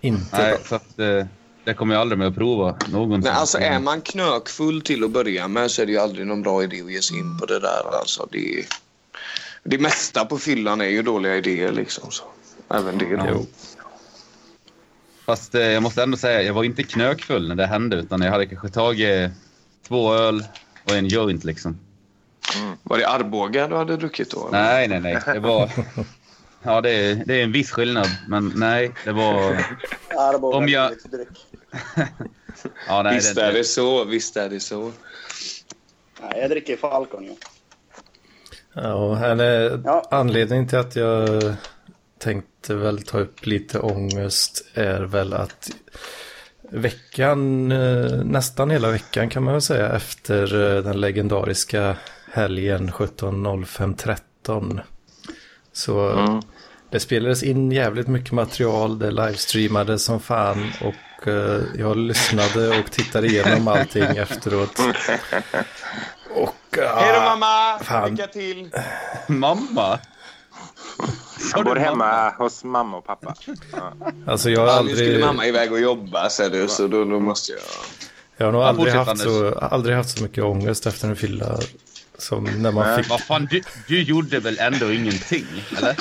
[0.00, 0.58] Inte Nej, bra.
[0.64, 1.26] så att, eh,
[1.64, 3.30] det kommer jag aldrig med att prova någonsin.
[3.30, 6.42] Nej, alltså är man knökfull till att börja med så är det ju aldrig någon
[6.42, 7.98] bra idé att ge sig in på det där.
[8.00, 8.64] Alltså, det,
[9.64, 12.10] det mesta på fyllan är ju dåliga idéer liksom.
[12.10, 12.24] Så.
[12.70, 13.16] Även det.
[13.16, 13.26] Då.
[13.30, 13.46] Jo.
[15.26, 18.30] Fast eh, jag måste ändå säga, jag var inte knökfull när det hände utan jag
[18.32, 19.30] hade kanske tagit
[19.88, 20.44] två öl
[20.84, 21.78] och en joint liksom.
[22.82, 24.48] Var det Arboga du hade druckit då?
[24.52, 25.18] Nej, nej, nej.
[25.26, 25.70] Det var...
[26.62, 28.08] Ja, det är, det är en viss skillnad.
[28.28, 29.64] Men nej, det var...
[30.18, 31.28] Arboga Om jag- dryck.
[32.88, 34.92] Ja, nej, visst är det så, visst är det så.
[36.22, 37.34] Nej, jag dricker Falcon ju.
[38.74, 40.08] Ja, eller, Ja.
[40.10, 41.28] Anledningen till att jag
[42.18, 45.70] tänkte väl ta upp lite ångest är väl att
[46.70, 51.96] veckan, eh, nästan hela veckan kan man väl säga efter eh, den legendariska
[52.32, 54.80] helgen 17.05.13
[55.72, 56.26] så
[56.90, 62.90] det spelades in jävligt mycket material, det livestreamades som fan och eh, jag lyssnade och
[62.90, 64.78] tittade igenom allting efteråt.
[66.34, 67.78] Och, Hej då mamma!
[67.82, 68.10] fan.
[68.10, 68.70] Lycka till!
[69.26, 69.98] Mamma?
[71.54, 73.34] Jag bor hemma hos mamma och pappa.
[73.72, 73.92] Ja.
[74.26, 77.04] Alltså jag har Ja, nu skulle aldrig, mamma iväg och jobba ser du, så då,
[77.04, 77.60] då måste jag...
[78.36, 81.58] jag har nog aldrig haft, så, aldrig haft så mycket ångest efter en fylla
[82.22, 83.10] som när man fick.
[83.10, 85.46] Vad fan, du, du gjorde väl ändå ingenting?
[85.78, 85.96] Eller?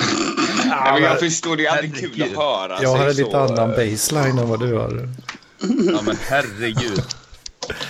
[0.65, 2.37] Ja, men jag förstår, det är aldrig kul herregud.
[2.37, 3.37] att höra Jag har en lite så.
[3.37, 5.09] annan baseline än vad du har.
[5.93, 7.03] Ja, men herregud.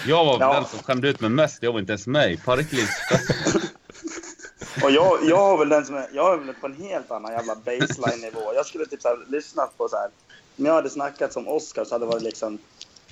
[0.08, 0.54] Jag var väl Ja.
[0.54, 1.58] den som skämde ut mig mest.
[1.64, 2.90] Jag var inte ens med i Parklivs
[4.84, 7.32] Och jag, jag har väl den som är, jag är väl på en helt annan
[7.32, 8.54] jävla baseline-nivå.
[8.56, 10.10] Jag skulle typ så här, lyssnat på så här.
[10.58, 12.58] Om jag hade snackat som Oscar så hade det varit liksom...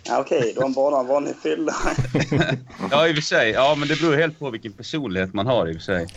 [0.08, 1.76] Ja, Okej, då har han bara en vanlig fylla.
[2.92, 3.50] Ja, i och för sig.
[3.52, 6.08] Ja, men det beror helt på vilken personlighet man har i och för sig.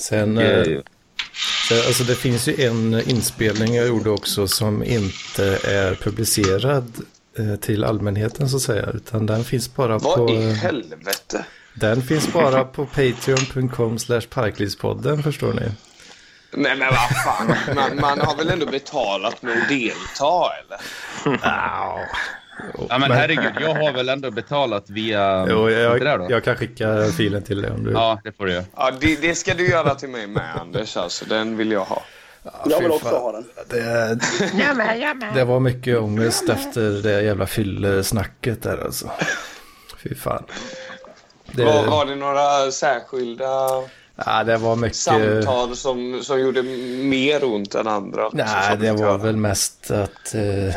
[0.00, 5.94] Sen, Eh, eh, alltså det finns ju en inspelning jag gjorde också som inte är
[5.94, 6.92] publicerad
[7.38, 8.86] eh, till allmänheten så att säga.
[8.94, 10.30] Utan den finns bara Vad på...
[10.30, 11.44] i helvete?
[11.74, 15.70] Den finns bara på patreon.com slash parklivspodden förstår ni.
[16.52, 20.80] Nej men vad fan, man, man har väl ändå betalat med att delta eller?
[22.88, 23.52] Ja, men herregud.
[23.60, 25.46] Jag har väl ändå betalat via...
[25.48, 26.26] Jo, jag, där då?
[26.28, 27.92] jag kan skicka filen till dig om du...
[27.92, 28.64] Ja, det får du göra.
[28.76, 32.02] Ja, det, det ska du göra till mig med Anders, alltså den vill jag ha.
[32.66, 33.20] Jag vill också fan.
[33.20, 33.44] ha den.
[33.68, 34.18] Det,
[35.34, 39.10] det var mycket ångest efter det jävla fyllesnacket där alltså.
[40.02, 40.44] Fy fan.
[41.52, 43.44] Det, Var, var det några särskilda
[44.26, 44.96] ja, det var mycket...
[44.96, 48.30] samtal som, som gjorde mer ont än andra?
[48.32, 50.74] Nej, det var väl mest att eh,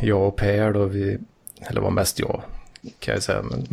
[0.00, 1.18] jag och Per då, vi,
[1.60, 2.42] eller var mest jag
[2.98, 3.66] kan jag säga, men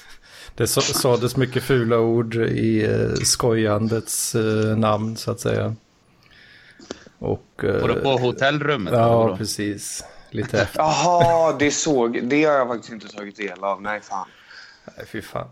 [0.54, 5.74] det sa- sades mycket fula ord i eh, skojandets eh, namn så att säga.
[7.18, 7.64] Och...
[7.64, 8.92] Eh, Och då på hotellrummet?
[8.94, 10.04] Ja, precis.
[10.30, 10.78] Lite efter.
[10.80, 12.20] Jaha, det såg...
[12.28, 13.82] Det har jag faktiskt inte tagit del av.
[13.82, 14.26] Nej, fan.
[14.96, 15.48] Nej, fy fan.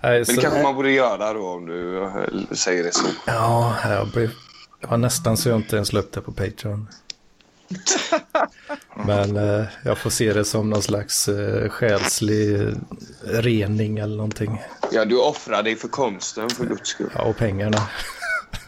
[0.00, 2.10] Nej, Men så, det kanske man borde göra då om du
[2.56, 3.06] säger det så.
[3.26, 4.30] Ja, jag blev...
[4.80, 6.88] Det var nästan så jag inte ens det på Patreon.
[9.06, 12.74] Men eh, jag får se det som någon slags eh, själslig
[13.24, 14.62] rening eller någonting.
[14.92, 17.10] Ja, du offrar dig för konsten för guds skull.
[17.14, 17.88] Ja, och pengarna.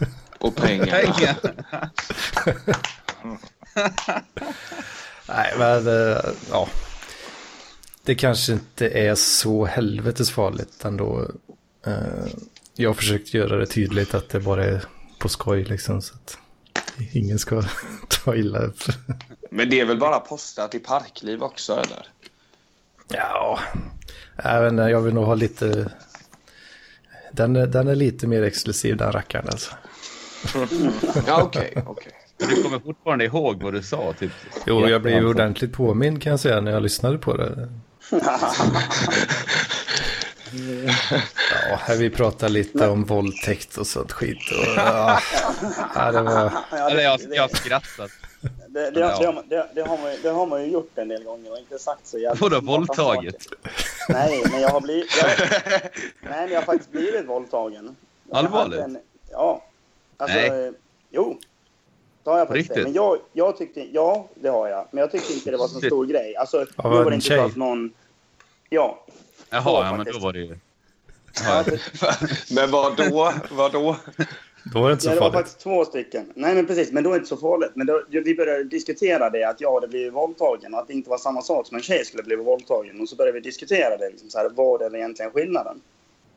[0.39, 0.87] Och pengar.
[0.87, 1.37] Pengar.
[5.29, 6.69] Nej, men eh, ja.
[8.05, 11.31] det kanske inte är så helvetes farligt ändå.
[11.87, 12.27] Eh,
[12.75, 14.85] jag har försökt göra det tydligt att det bara är
[15.19, 16.03] på skoj liksom.
[16.03, 16.39] Så att
[17.13, 17.63] ingen ska
[18.25, 18.79] ta illa upp.
[19.51, 22.07] Men det är väl bara postat i Parkliv också eller?
[23.09, 23.59] Ja,
[24.37, 25.93] inte, jag vill nog ha lite...
[27.33, 29.71] Den är, den är lite mer exklusiv den rackaren alltså.
[31.27, 32.13] Ja okej, okej.
[32.39, 34.33] Men Du kommer fortfarande ihåg vad du sa typ?
[34.67, 37.69] Jo, jag blev ju ordentligt påmind kan jag säga när jag lyssnade på det.
[41.71, 44.37] Ja, här vi pratar lite om våldtäkt och sånt skit.
[44.59, 45.21] Och, ja,
[45.95, 46.53] ja, det var...
[46.71, 48.11] Ja, Eller jag, det, jag skrattat.
[48.69, 50.99] det, det, det, har man- det, det, har man, ju- det har man ju gjort
[50.99, 53.43] en del gånger och inte sagt så jävla Vadå, våldtaget?
[53.43, 53.59] saker.
[54.09, 55.07] Nej, men jag har blivit...
[55.23, 55.31] Jag,
[55.71, 55.91] nej,
[56.23, 57.97] men jag har faktiskt blivit våldtagen.
[58.33, 58.81] Allvarligt?
[58.81, 58.99] En,
[59.31, 59.65] ja.
[60.17, 60.73] Alltså, Nej.
[61.11, 61.39] jo.
[62.25, 62.69] Det har jag faktiskt.
[62.71, 62.85] Riktigt?
[62.85, 63.87] Men jag, jag tyckte...
[63.93, 64.87] Ja, det har jag.
[64.91, 66.37] Men jag tyckte inte det var så stor grej.
[66.37, 67.39] Alltså, Av en tjej?
[67.39, 67.93] så att någon...
[68.69, 69.05] Ja.
[69.51, 70.57] Jaha, ja men då var det ju...
[71.45, 71.65] ja
[72.01, 72.13] Ja,
[72.51, 73.33] Men vad då?
[73.51, 73.97] Vad då?
[74.73, 75.35] Då var det inte så Ja, det var farligt.
[75.39, 76.33] faktiskt två stycken.
[76.35, 76.93] Nej, men precis.
[76.93, 77.71] Men då är det inte så farligt.
[77.75, 81.11] Men då, vi började diskutera det, att jag hade blivit våldtagen och att det inte
[81.11, 83.01] var samma sak som en tjej skulle bli våldtagen.
[83.01, 84.09] Och så började vi diskutera det.
[84.11, 85.81] Liksom, så här, vad är egentligen skillnaden?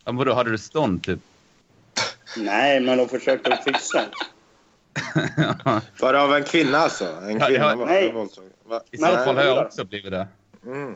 [0.06, 1.20] ja, men då hade du stånd typ?
[2.38, 5.82] Nej, men de försökte fixa det.
[6.00, 7.06] Var det av en kvinna alltså?
[7.06, 8.12] En Ja, kvinna ja, var nej.
[8.12, 8.50] våldtagen?
[8.66, 8.82] Va?
[8.92, 10.28] I så fall har jag också blivit det.
[10.66, 10.96] Mm.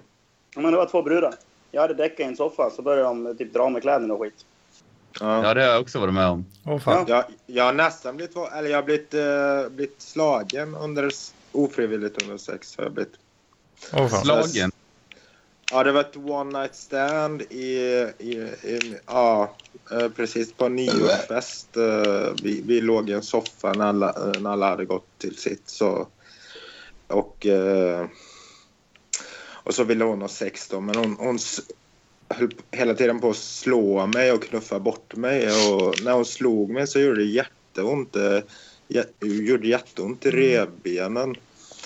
[0.56, 1.34] Men det var två brudar.
[1.76, 4.46] Jag hade däckat i en soffa, så började de typ dra med kläderna och skit.
[5.20, 5.44] Ja.
[5.44, 6.46] Ja, det har jag också varit med om.
[6.66, 7.06] Åh fan.
[7.08, 11.12] Jag, jag har nästan blivit, eller jag har blivit, eh, blivit slagen under,
[11.52, 12.78] ofrivilligt under sex.
[12.78, 13.14] Har jag blivit.
[13.94, 14.24] Åh fan.
[14.24, 14.72] Slagen.
[15.72, 17.76] Ja, det var ett one night stand i,
[18.18, 18.34] i,
[18.64, 19.56] i ja,
[19.92, 21.78] eh, precis på nyårsfest.
[21.78, 25.70] Eh, Vi, vi låg i en soffa när alla, när alla hade gått till sitt.
[25.70, 26.08] Så,
[27.08, 28.06] och, eh,
[29.66, 31.40] och så ville hon ha sex då, men hon, hon
[32.30, 35.48] höll hela tiden på att slå mig och knuffa bort mig.
[35.48, 38.16] Och när hon slog mig så gjorde det jätteont.
[38.16, 38.40] eh,
[38.88, 41.36] jä- gjorde jätteont i revbenen.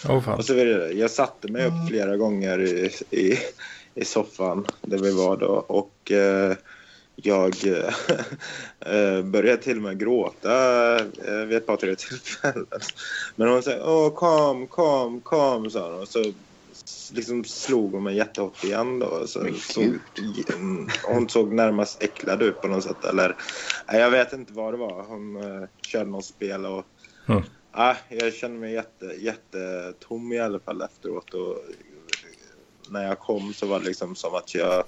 [0.09, 0.37] Åh fan.
[0.37, 0.91] Och så vidare.
[0.91, 3.37] Jag satte mig upp flera gånger i, i,
[3.95, 6.55] i soffan där vi var då och eh,
[7.15, 7.55] jag
[8.79, 12.65] eh, började till och med gråta eh, vid ett par tre tillfällen.
[13.35, 16.23] Men hon sa åh kom, kom, kom sa hon och så
[17.13, 19.27] liksom slog hon mig jättehårt igen då.
[19.27, 19.99] Så, Men såg,
[21.03, 23.35] hon såg närmast äcklad ut på något sätt eller
[23.87, 25.03] jag vet inte vad det var.
[25.03, 26.85] Hon eh, körde något spel och
[27.29, 27.43] Mm.
[27.73, 31.33] Ja, jag kände mig jätte, jättetom i alla fall efteråt.
[31.33, 31.57] Och
[32.89, 34.83] när jag kom så var det liksom som att jag...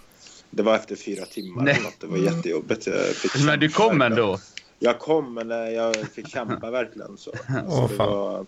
[0.49, 1.63] Det var efter fyra timmar.
[1.63, 1.81] Nej.
[1.83, 1.99] något.
[1.99, 2.87] Det var jättejobbigt.
[2.87, 4.39] Jag fick Men du kom ändå?
[4.79, 7.17] Jag kom, men eh, jag fick kämpa verkligen.
[7.17, 7.31] så.
[7.67, 8.09] Åh, det, fan.
[8.09, 8.45] var,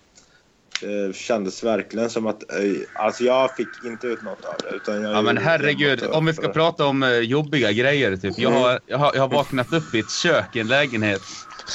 [0.81, 2.51] det kändes verkligen som att...
[2.51, 2.57] eh,
[2.93, 4.75] Alltså jag fick inte ut något av det.
[4.75, 6.53] Utan jag Ja men herregud, om vi ska det.
[6.53, 8.37] prata om eh, jobbiga grejer typ.
[8.37, 11.21] Jag har, jag, har, jag har vaknat upp i ett kök i en lägenhet.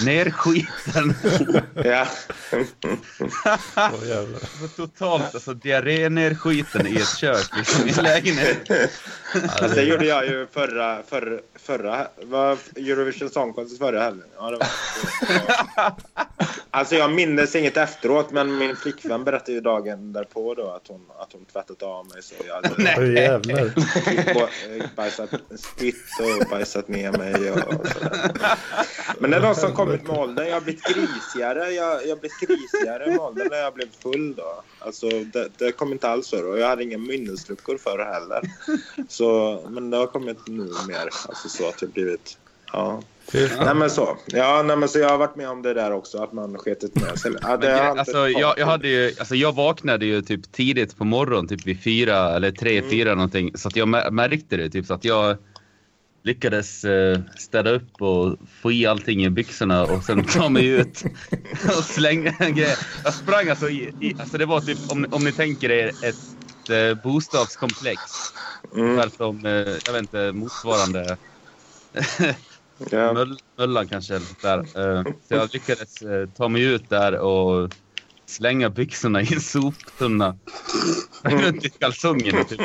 [0.04, 1.14] Nerskiten.
[1.84, 2.06] Ja.
[3.76, 4.68] Åh jävlar.
[4.76, 8.58] Totalt alltså diarré-nerskiten i ett kök liksom, i en lägenhet.
[9.48, 14.24] Alltså, det gjorde jag ju förra, förra, förra var Eurovision Song Contest förra helgen.
[14.36, 14.66] Ja, det var,
[16.70, 21.06] alltså jag minns inget efteråt men min flickvän berättade ju dagen därpå då att hon,
[21.18, 23.14] att hon tvättat av mig så jag hade Nej.
[23.14, 24.34] Jävlar.
[24.34, 28.30] bo- bajsat, spytt och bajsat ner mig och sådär.
[29.18, 30.46] Men det är något som kommit med åldern.
[30.46, 31.70] Jag har blivit grisigare.
[31.70, 34.62] Jag, jag har blivit grisigare med åldern när jag blev full då.
[34.78, 38.42] Alltså det, det kom inte alls förr och jag hade inga minnesluckor förr heller.
[39.08, 41.08] Så, men det har kommit nu mer.
[41.28, 42.38] Alltså så att jag blivit...
[42.72, 43.02] Ja.
[43.34, 44.16] Nej men så.
[44.26, 46.18] Ja, nej, men så jag har varit med om det där också.
[46.18, 47.32] Att man sketit med sig.
[47.42, 51.04] Ja, det Men, alltså, jag, jag, hade ju, alltså, jag vaknade ju typ tidigt på
[51.04, 52.90] morgonen, typ vid fyra eller tre, Mm.
[52.90, 53.50] fyra någonting.
[53.54, 55.36] Så att jag mär- märkte det, typ så att jag
[56.24, 61.04] lyckades eh, städa upp och få i allting i byxorna och sen ta mig ut
[61.78, 62.76] och slänga en grej.
[63.04, 66.70] Jag sprang alltså i, i alltså det var typ, om, om ni tänker er ett
[66.70, 68.00] eh, bostadskomplex.
[68.76, 69.52] Mm, som, eh,
[69.86, 71.16] jag vet inte, motsvarande
[72.90, 73.12] ja.
[73.12, 74.20] Möll, Möllan kanske.
[74.42, 74.58] Där.
[74.58, 77.70] Eh, Så jag lyckades eh, ta mig ut där och
[78.26, 80.36] slänga byxorna i en soptunna.
[81.22, 82.60] Runt i kalsongerna typ.
[82.60, 82.64] I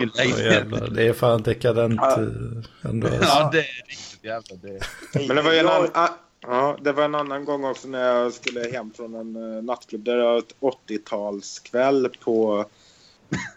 [0.00, 0.52] Åh lägenhet.
[0.52, 0.88] jävlar.
[0.88, 3.06] Det är fan dekadent eh, ändå.
[3.06, 3.22] Alltså.
[3.22, 4.80] Ja, det är riktigt jävla det.
[5.26, 6.08] Men det var ju en annan, ah,
[6.40, 10.04] ja, det var en annan gång också när jag skulle hem från en uh, nattklubb.
[10.04, 12.64] Där det var ett 80-talskväll på,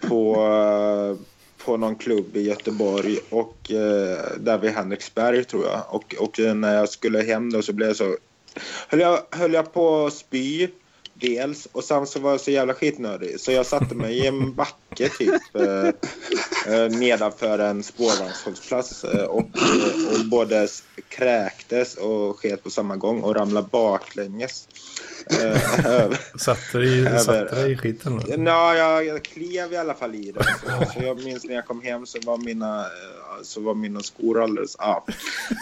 [0.07, 0.37] på,
[1.67, 3.19] på någon klubb i Göteborg.
[3.29, 5.81] Och eh, där vid Henriksberg tror jag.
[5.89, 8.17] Och, och när jag skulle hem då så blev jag så...
[8.87, 10.67] Höll jag, höll jag på att spy.
[11.13, 11.67] Dels.
[11.71, 13.39] Och sen så var jag så jävla skitnödig.
[13.39, 15.55] Så jag satte mig i en backe typ.
[15.55, 15.87] Eh,
[16.73, 19.49] eh, nedanför en spårvagnshållplats eh, och,
[20.13, 20.67] och både
[21.09, 24.67] kräktes och sket på samma gång och ramlade baklänges.
[25.29, 28.23] Eh, Satte dig, i skiten då?
[28.45, 30.43] Ja, jag, jag klev i alla fall i det.
[30.43, 34.03] Så, så jag minns när jag kom hem så var mina, eh, så var mina
[34.03, 34.75] skor alldeles...
[34.79, 35.05] Ja.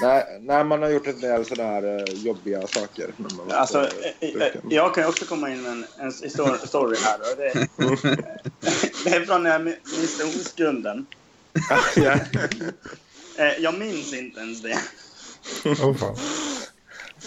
[0.02, 3.10] När, när man har gjort en del sådär eh, jobbiga saker.
[3.18, 3.90] När man var Alltså,
[4.70, 6.12] jag kan också komma in med en, en
[6.68, 7.20] story här.
[7.38, 7.68] Det,
[9.04, 11.06] det är från när jag miste oskulden.
[11.96, 12.20] ja.
[13.60, 14.80] Jag minns inte ens det.
[16.00, 16.16] Fan.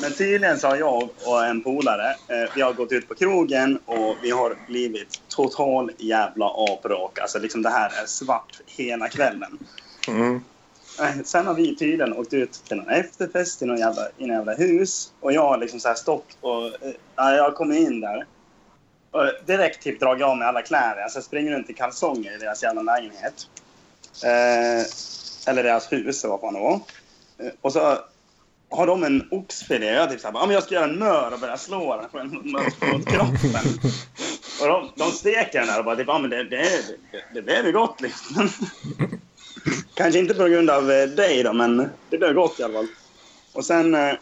[0.01, 3.79] Men tydligen så har jag och en polare, eh, vi har gått ut på krogen
[3.87, 7.19] och vi har blivit total jävla aprak.
[7.19, 9.59] Alltså liksom det här är svart hela kvällen.
[10.09, 10.41] Mm.
[11.01, 14.37] Eh, Sen har vi tydligen åkt ut till någon efterfest i någon jävla, i någon
[14.37, 15.13] jävla hus.
[15.21, 16.65] Och jag har liksom så här stått och...
[16.67, 18.27] eh, Ja, jag har kommit in där.
[19.11, 21.03] Och direkt typ dragit av mig alla kläder.
[21.03, 23.47] Alltså jag springer runt i kalsonger i deras jävla lägenhet.
[24.25, 24.87] Eh,
[25.51, 26.81] eller deras hus, eller vad fan det var.
[27.39, 27.99] Eh, och så
[28.71, 29.87] har de en oxfilé.
[29.87, 32.35] Jag typ såhär, ja men jag ska göra en mör och börja slå den mot,
[32.35, 33.79] en, mot kroppen.
[34.61, 36.61] Och de, de steker den där och bara typ, ja men det, det,
[37.13, 38.49] det, det blev ju gott liksom.
[39.95, 42.87] Kanske inte på grund av eh, dig då, men det blev gott i alla fall.
[43.53, 44.15] Och sen, eh,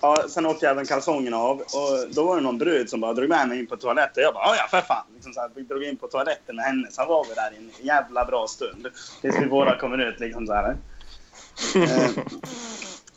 [0.00, 3.28] ja, sen åkte även kalsongerna av och då var det någon brud som bara drog
[3.28, 4.22] med mig in på toaletten.
[4.22, 5.04] Jag bara, "Ja, ja för fan.
[5.14, 6.88] Liksom så här, vi drog in på toaletten med henne.
[6.90, 8.88] Sen var vi där i en jävla bra stund.
[9.20, 10.76] Tills vi båda kommer ut liksom så här.
[11.74, 12.10] Eh,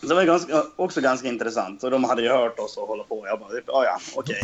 [0.04, 1.84] så det var ganska, också ganska intressant.
[1.84, 3.28] Och de hade ju hört oss och hålla på.
[3.28, 4.42] Jag bara, typ, ja ja, okej.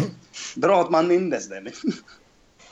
[0.56, 1.64] Bra att man mindes det.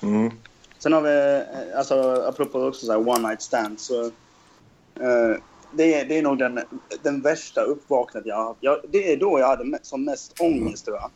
[0.01, 0.31] Mm.
[0.79, 4.03] Sen har vi, eh, alltså apropå också så här one night stand så...
[4.03, 5.37] eh,
[5.71, 6.59] det, är, det är nog den,
[7.03, 8.91] den värsta uppvaknandet jag har haft.
[8.91, 11.11] Det är då jag hade som mest ångest tror jag.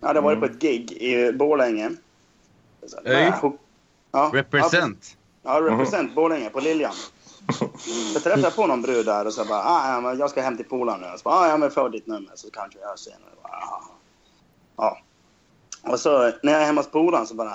[0.00, 1.90] Jag hade varit på ett gig i Borlänge.
[2.86, 3.32] Så, Öj.
[4.12, 5.16] Ja, Represent.
[5.42, 6.92] Ja, represent Borlänge på Liljan.
[8.14, 10.56] Jag träffade på någon brud där och så bara, ah, ja, men jag ska hem
[10.56, 11.06] till polaren nu.
[11.16, 13.20] Så bara, ah, ja men får ditt nummer så kanske jag hörs senare.
[13.42, 13.82] Jag Bara, "Ah."
[14.76, 14.98] ja.
[15.92, 17.54] Och så när jag är hemma hos polaren så bara,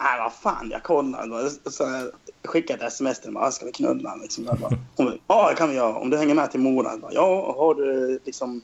[0.00, 1.48] nej vad fan jag kollar.
[1.70, 2.10] Så jag
[2.50, 4.44] skickade ett sms till henne, ah, ska vi knulla liksom.
[4.44, 6.90] Jag bara, Hon bara, ja det kan vi göra om du hänger med till Mora.
[6.90, 8.60] Jag Bara, ja, har du liksom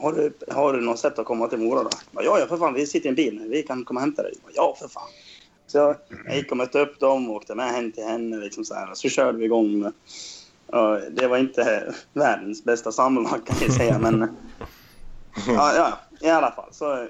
[0.00, 1.90] har du, har du något sätt att komma till Mora då?
[1.92, 3.48] Jag Bara, ja, ja, för fan, vi sitter i en bil nu.
[3.48, 4.32] Vi kan komma och hämta dig.
[4.34, 5.08] Jag Bara, ja, för fan.
[5.68, 5.96] Så jag,
[6.36, 8.36] gick och mötte upp dem och åkte med hem till henne.
[8.36, 8.94] Liksom så, här.
[8.94, 9.78] så körde vi igång.
[9.78, 9.92] Med,
[10.66, 14.20] och det var inte världens bästa samlag kan jag säga, men...
[15.46, 16.68] Ja, ja, i alla fall.
[16.72, 17.06] Så,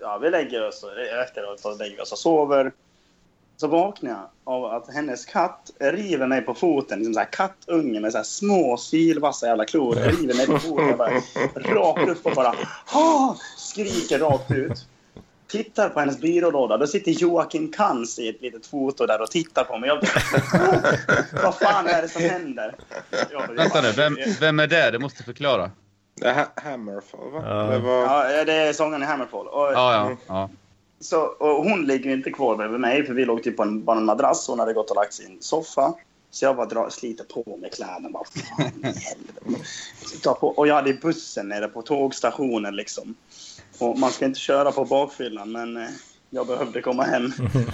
[0.00, 2.72] ja, vi lägger oss och efteråt så lägger oss och sover.
[3.56, 6.98] Så vaknar jag av att hennes katt river mig på foten.
[6.98, 9.94] Liksom så här kattunge med så här små sylvassa jävla klor.
[9.94, 10.88] River mig på foten.
[10.88, 11.10] Jag bara,
[11.54, 12.54] rakt upp och bara
[13.56, 14.86] skriker rakt ut.
[15.48, 16.76] Tittar på hennes byrålåda.
[16.76, 19.88] Då sitter Joakim Kans i ett litet foto där och tittar på mig.
[19.88, 22.74] Jag bara, Vad fan är det som händer?
[23.10, 24.90] Jag bara, Vänta nu, vem, vem är det?
[24.90, 25.70] Du måste förklara.
[26.14, 27.42] Det är Ha- Hammerfall va?
[27.46, 27.62] Ja.
[27.62, 28.02] Det var...
[28.30, 29.46] Ja, det är sången i Hammerfall.
[29.46, 30.16] Och, Ja, ja.
[30.26, 30.50] ja.
[31.00, 33.96] Så, och hon ligger inte kvar bredvid mig för vi låg typ på en, bara
[33.98, 34.48] en madrass.
[34.48, 35.94] Hon hade gått och lagt en soffa.
[36.30, 38.08] Så jag bara drar, sliter på med kläderna.
[38.10, 39.64] Bara, fan i helvete.
[40.40, 43.14] På, och jag hade bussen nere på tågstationen liksom.
[43.78, 45.88] Och man ska inte köra på bakfyllan men eh,
[46.30, 47.32] jag behövde komma hem.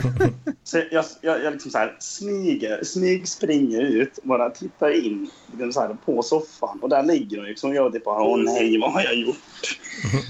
[0.64, 5.80] Så jag, jag, jag liksom så här smyger, smygspringer ut bara tittar in liksom så
[5.80, 6.78] här, på soffan.
[6.82, 7.70] Och där ligger hon liksom.
[7.70, 9.36] Och jag typ bara, åh nej, vad har jag gjort?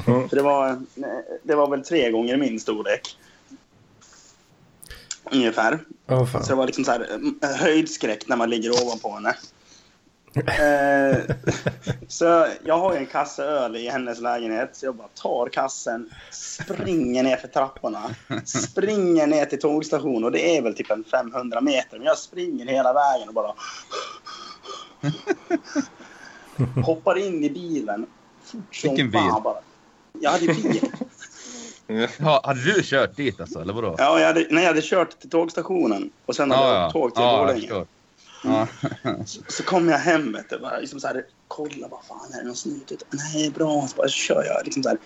[0.28, 0.82] För det var,
[1.42, 3.16] det var väl tre gånger min storlek.
[5.30, 5.78] Ungefär.
[6.08, 7.08] Åh Så det var liksom så här,
[7.42, 9.36] eh, höjdskräck när man ligger ovanpå henne.
[10.36, 11.16] Eh,
[12.08, 14.70] så jag har en kasse öl i hennes lägenhet.
[14.72, 18.02] Så jag bara tar kassen, springer ner för trapporna,
[18.44, 20.24] springer ner till tågstationen.
[20.24, 21.96] Och det är väl typ en 500 meter.
[21.98, 23.54] Men jag springer hela vägen och bara...
[26.84, 28.06] Hoppar in i bilen.
[28.44, 29.20] Fort som Vilken bil?
[29.44, 29.58] bara.
[30.20, 30.80] Jag hade bil.
[32.18, 33.94] Ja, hade du kört dit alltså, eller vadå?
[33.98, 36.92] Ja, jag hade, nej, jag hade kört till tågstationen och sen hade Ja, jag åkt
[36.92, 37.86] tåg till jag Borlänge.
[38.44, 38.66] Ja.
[39.26, 42.42] Så, så kom jag hem vet du, bara, liksom så här, kolla vad fan är
[42.42, 43.04] det något snutigt?
[43.10, 43.86] Nej, bra.
[43.88, 44.98] Så bara kör jag liksom så här.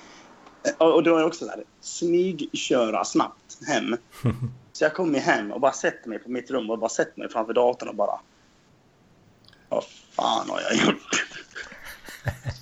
[0.79, 3.97] Och, och då är det också så här, smygköra snabbt hem.
[4.73, 7.29] Så jag kommer hem och bara sätter mig på mitt rum och bara sätter mig
[7.29, 8.21] framför datorn och bara...
[9.69, 9.85] Vad
[10.17, 11.27] fan har jag gjort?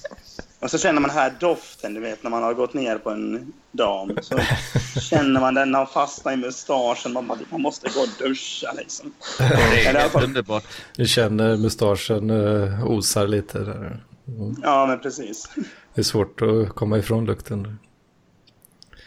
[0.66, 3.10] Och så känner man den här doften, du vet, när man har gått ner på
[3.10, 4.18] en dam.
[4.22, 4.38] Så
[5.00, 7.12] känner man den har fastnat i mustaschen.
[7.12, 9.12] Man, bara, man måste gå och duscha liksom.
[9.38, 10.64] Det är helt underbart.
[10.96, 14.04] Du känner mustaschen uh, osar lite där.
[14.28, 14.56] Mm.
[14.62, 15.50] Ja, men precis.
[15.94, 17.78] Det är svårt att komma ifrån lukten.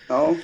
[0.08, 0.36] Ja.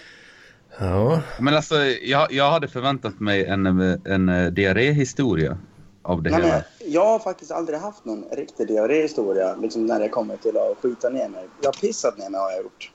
[0.79, 5.57] Ja, Men alltså, jag, jag hade förväntat mig en, en, en diarréhistoria.
[6.05, 6.63] Av det Nej, hela.
[6.85, 11.09] jag, har faktiskt aldrig haft någon riktig diarréhistoria liksom när det kommer till att skita
[11.09, 11.47] ner mig.
[11.61, 12.91] Jag har pissat ner mig har jag gjort.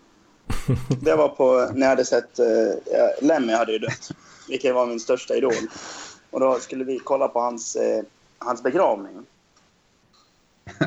[1.03, 2.41] Det var på när jag hade sett...
[2.41, 4.11] Uh, Lemmy hade ju dött,
[4.49, 5.53] vilket var min största idol.
[6.31, 8.05] Och då skulle vi kolla på hans, eh,
[8.39, 9.27] hans begravning.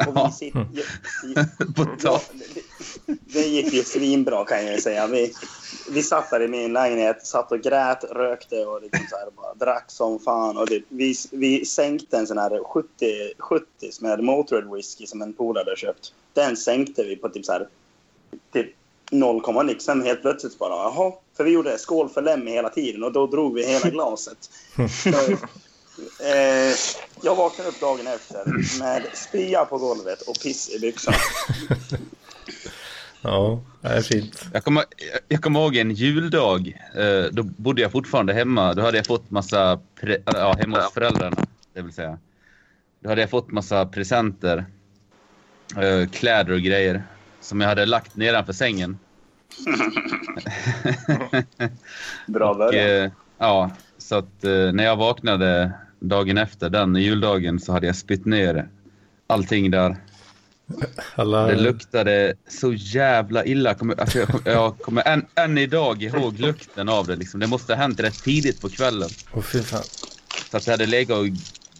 [0.07, 0.67] Och vi sitter...
[1.35, 1.45] Ja,
[1.75, 2.19] På ja, tal-
[3.05, 5.07] det, det gick ju svinbra kan jag ju säga.
[5.07, 5.33] Vi,
[5.89, 9.53] vi satt där i min lägenhet, satt och grät, rökte och liksom så här bara
[9.53, 10.57] drack som fan.
[10.57, 12.89] Och det, vi, vi sänkte en sån här 70,
[13.37, 13.65] 70
[14.01, 16.13] med Motörhead whisky som en polare hade köpt.
[16.33, 17.67] Den sänkte vi på typ så här
[18.53, 18.75] typ
[19.11, 19.83] 0, nix.
[19.83, 21.13] Sen helt plötsligt bara, jaha.
[21.37, 24.37] För vi gjorde skål för Lemmy hela tiden och då drog vi hela glaset.
[25.03, 25.37] Så,
[26.19, 26.75] eh,
[27.21, 28.45] jag vaknade upp dagen efter
[28.79, 31.17] med spya på golvet och piss i byxorna.
[33.21, 34.45] Ja, det är fint.
[34.53, 34.83] Jag kommer,
[35.27, 36.81] jag kommer ihåg en juldag.
[36.95, 38.73] Eh, då bodde jag fortfarande hemma.
[38.73, 39.79] Då hade jag fått massa...
[40.01, 41.37] Pre, ja, hemma hos föräldrarna,
[41.73, 42.17] det vill säga.
[42.99, 44.65] Då hade jag fått massa presenter.
[45.77, 47.03] eh, kläder och grejer.
[47.41, 48.99] Som jag hade lagt nedanför sängen.
[52.27, 53.03] Bra Och, början.
[53.05, 55.71] eh, ja, så att eh, när jag vaknade
[56.03, 58.67] dagen efter, den juldagen, så hade jag spytt ner
[59.27, 59.95] allting där.
[61.15, 61.47] Alla...
[61.47, 63.73] Det luktade så jävla illa.
[63.73, 67.15] Kommer- Alltså jag, kom, jag kommer än, än idag ihåg lukten av det.
[67.15, 67.39] Liksom.
[67.39, 69.09] Det måste ha hänt rätt tidigt på kvällen.
[69.63, 69.83] Fan.
[70.51, 71.25] Så att det hade legat och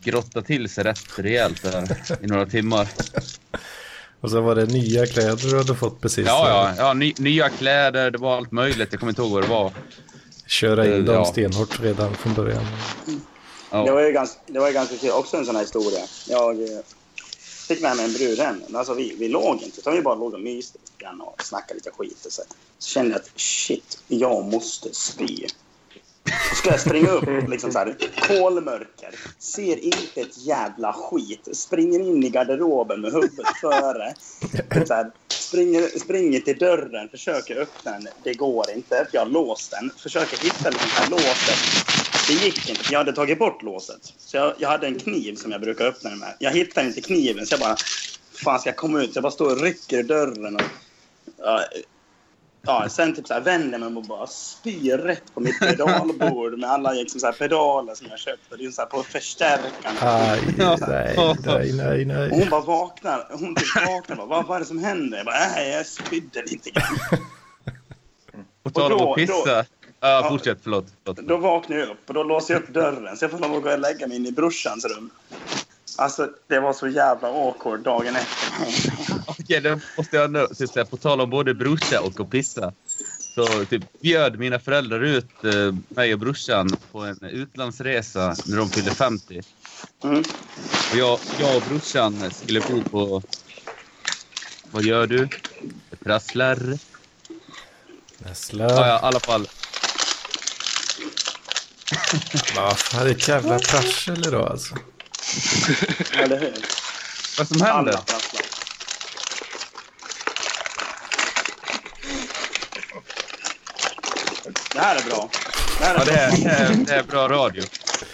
[0.04, 2.88] grottat till sig rätt rejält där i några timmar.
[4.20, 6.28] Och så var det nya kläder du hade fått precis.
[6.28, 6.48] Ja,
[6.78, 8.88] ja, ja ny, nya kläder, det var allt möjligt.
[8.92, 9.72] Jag kommer inte ihåg vad det var.
[10.48, 11.26] Köra in dem Ja.
[11.26, 12.64] stenhårt redan från början.
[13.82, 15.12] Det var ju ganska, det var ju ganska kul.
[15.12, 16.00] Också en sån här historia.
[16.28, 16.80] Jag eh,
[17.68, 18.62] fick med mig en brud hem.
[18.74, 21.74] Alltså vi, vi låg inte, utan vi bara låg och myste lite grann och snackade
[21.74, 22.26] lite skit.
[22.26, 22.42] Och så.
[22.80, 25.48] så kände jag att shit, jag måste spy.
[26.50, 27.96] Så ska jag springa upp, liksom så här,
[28.28, 34.14] kolmörker, ser inte ett jävla skit, springer in i garderoben med huvudet före.
[34.88, 39.30] Så här, springer, springer till dörren, försöker öppna den, det går inte, för jag har
[39.30, 39.92] låst den.
[39.98, 42.03] Försöker hitta liksom låset.
[42.28, 44.14] Det gick inte, jag hade tagit bort låset.
[44.18, 46.36] Så jag, jag hade en kniv som jag brukar öppna den med.
[46.40, 47.76] Jag hittade inte kniven, så jag bara...
[48.44, 49.14] fan ska jag komma ut?
[49.14, 50.56] Så jag bara står och rycker i dörren.
[50.56, 50.62] Och,
[51.38, 51.62] ja,
[52.62, 56.60] ja, sen typ så här vänder jag mig och bara spyr rätt på mitt pedalbord
[56.60, 58.52] med alla liksom så här pedaler som jag köpt.
[58.52, 60.00] Och det är så här på förstärkarna.
[60.02, 62.40] Aj, nej, nej, nej, Och nej.
[62.40, 63.28] hon bara vaknar.
[63.32, 64.16] Hon typ vaknar.
[64.16, 65.18] Bara, vad, vad är det som händer?
[65.18, 67.20] Jag bara, nej, jag spydde lite grann.
[68.64, 69.66] På tal om då- att pissa.
[70.04, 70.58] Ja, fortsätt.
[70.64, 70.86] Förlåt.
[71.04, 71.28] förlåt.
[71.28, 73.18] Då vaknar jag upp och då låser jag upp dörren.
[73.18, 75.10] Så jag får lov att gå och lägga mig in i brorsans rum.
[75.98, 78.94] Alltså, det var så jävla awkward dagen efter.
[79.28, 80.86] Okej, det måste jag nu säga.
[80.86, 82.74] På tal om både brorsa och att pissa.
[83.36, 88.70] Så typ, bjöd mina föräldrar ut eh, mig och brorsan på en utlandsresa när de
[88.70, 89.42] fyllde 50.
[90.04, 90.24] Mm.
[90.92, 93.22] Och jag, jag och brorsan skulle bo på...
[94.72, 95.28] Vad gör du?
[95.90, 96.78] Det prasslar.
[98.18, 98.64] Näsla.
[98.64, 99.48] Ja, ja, i alla fall.
[102.56, 104.76] Vad fan, det är ett jävla prassel idag alltså.
[106.14, 106.54] Eller hur?
[107.38, 108.00] Vad som händer?
[114.74, 115.30] Det här är bra.
[115.80, 117.64] Det här är, Ja, det är, det är, det är bra radio.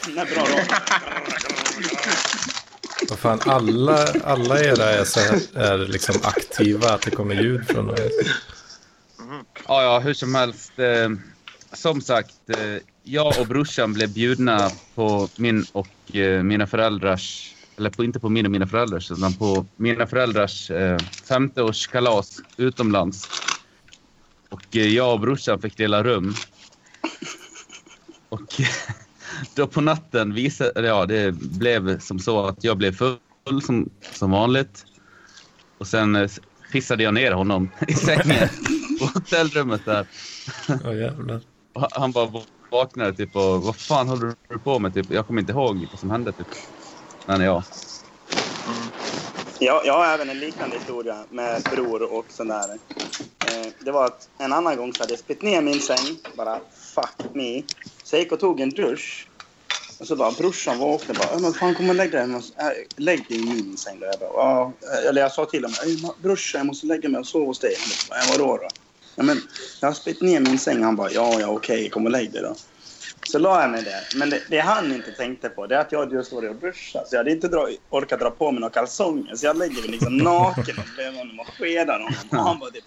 [0.05, 0.63] det är bra radio.
[3.09, 7.67] Vad fan, alla, alla era är, så här, är liksom aktiva, att det kommer ljud
[7.67, 7.95] från dem.
[9.67, 10.79] Ja, ja, hur som helst.
[10.79, 11.09] Eh,
[11.73, 17.89] som sagt, eh, jag och brorsan blev bjudna på min och eh, mina föräldrars, eller
[17.89, 20.97] på, inte på min och mina föräldrars, utan på mina föräldrars eh,
[21.27, 23.29] 50-årskalas utomlands.
[24.49, 26.33] Och eh, jag och brorsan fick dela rum.
[28.29, 28.41] Och
[29.55, 34.31] då på natten visade, ja, det blev som så att jag blev full som, som
[34.31, 34.85] vanligt.
[35.77, 36.29] Och sen eh,
[36.71, 38.49] pissade jag ner honom i sängen
[38.99, 40.07] på hotellrummet där.
[40.83, 41.41] Ja, jävlar.
[41.91, 44.93] Han- bara vaknade typ och vad fan håller du på med?
[44.93, 46.47] Typ, jag kommer inte ihåg vad som hände typ.
[47.25, 47.63] Men ja.
[49.59, 52.69] Jag, jag har även en liknande historia med bror och sån där.
[53.47, 56.17] Eh, det var att en annan gång så hade jag spytt ner min säng.
[56.37, 56.59] Bara
[56.95, 57.63] fuck me.
[58.03, 59.27] Så jag gick och tog en dusch.
[59.99, 61.39] Och så bara brorsan vaknade bara.
[61.39, 62.21] Men fan kom och lägg dig.
[62.21, 62.39] Äh,
[62.97, 63.99] Lägg dig i min säng.
[63.99, 64.05] Då.
[64.05, 64.61] Jag bara.
[64.61, 66.13] Eh, eller jag sa till honom.
[66.21, 67.73] Brorsan jag måste lägga mig och sova hos dig.
[67.79, 68.67] Han bara, "Ja, vadå då?
[69.19, 69.41] Ja, men
[69.81, 70.83] jag har spytt ner min säng.
[70.83, 72.55] Han bara ja ja okej kom och lägg dig då.
[73.31, 74.19] Så la jag mig där.
[74.19, 77.05] Men det, det han inte tänkte på det är att jag just var och duschade.
[77.07, 79.35] Så jag hade inte dra, orkat dra på mig några kalsonger.
[79.35, 82.13] Så jag lägger mig liksom naken och bredvid honom och skedar honom.
[82.31, 82.83] Och han bara typ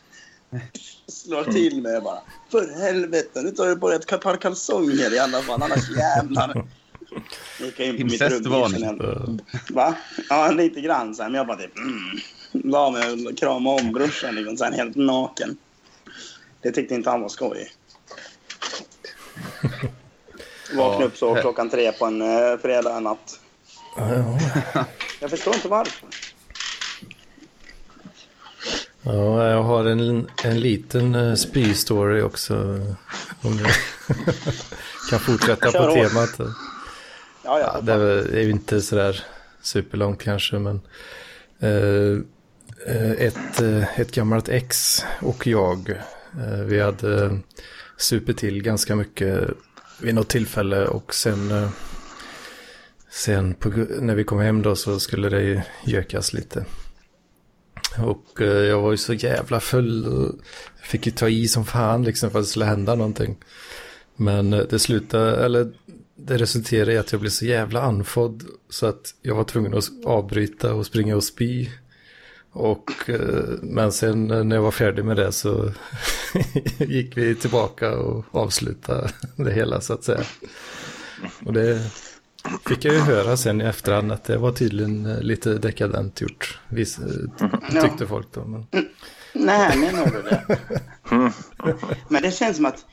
[1.08, 2.18] slår till mig bara
[2.50, 5.62] För helvete, nu tar du på dig ett par kalsonger i alla fall.
[5.62, 6.64] Annars jävlar.
[7.60, 9.40] Gick jag in på mitt rum.
[9.70, 9.94] Va?
[10.28, 11.26] Ja, lite grann sen.
[11.26, 11.78] Men jag bara typ...
[11.78, 12.18] Mm.
[12.52, 15.56] La mig och kramade om brorsan liksom, helt naken.
[16.62, 17.72] Det tyckte inte han var skoj.
[20.76, 23.40] Vaknade upp så klockan tre på en uh, fredag natt.
[23.96, 24.14] Ja,
[24.74, 24.84] ja.
[25.20, 26.08] Jag förstår inte varför.
[29.02, 32.54] ja, jag har en, en liten uh, spy-story också.
[33.42, 33.70] Om jag
[35.10, 36.30] kan fortsätta på temat.
[36.38, 36.44] Ja,
[37.44, 37.80] Ja, ja.
[37.80, 37.92] det
[38.38, 39.24] är ju inte sådär
[39.62, 40.80] superlångt kanske, men
[41.60, 42.18] eh,
[42.86, 45.96] eh, ett, eh, ett gammalt ex och jag, eh,
[46.38, 47.32] Eh, vi hade eh,
[47.96, 49.50] supit till ganska mycket
[50.00, 51.70] vid något tillfälle och sen, eh,
[53.10, 53.68] sen på,
[54.00, 56.64] när vi kom hem då så skulle det gökas lite.
[57.98, 60.34] Och jag var ju så jävla full och
[60.82, 63.36] fick ju ta i som fan liksom för att det skulle hända någonting.
[64.16, 65.72] Men det slutade, eller
[66.16, 69.90] det resulterade i att jag blev så jävla andfådd så att jag var tvungen att
[70.04, 71.68] avbryta och springa och spy.
[72.52, 75.72] Och, eh, men sen eh, när jag var färdig med det så
[76.78, 80.24] gick vi tillbaka och avslutade det hela så att säga.
[81.44, 81.90] Och det
[82.68, 86.58] fick jag ju höra sen i efterhand att det var tydligen eh, lite dekadent gjort.
[86.68, 87.00] Vis,
[87.82, 88.44] tyckte folk då.
[88.44, 88.66] Men...
[89.32, 90.58] Nej, menar du det?
[92.08, 92.86] Men det känns som att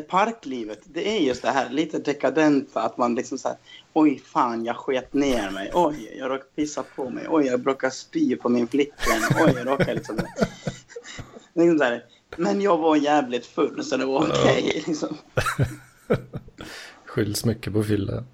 [0.00, 2.82] parklivet, det är just det här lite dekadenta.
[2.82, 3.56] Att man liksom så här,
[3.92, 5.70] oj fan jag sket ner mig.
[5.74, 7.26] Oj, jag råkade pissa på mig.
[7.28, 9.22] Oj, jag råkade spy på min flickvän.
[9.44, 10.16] Oj, jag råkade liksom...
[11.54, 12.04] liksom så här,
[12.36, 14.82] men jag var jävligt full så det var okej.
[14.86, 15.16] liksom.
[17.06, 18.24] Skylls mycket på fylla.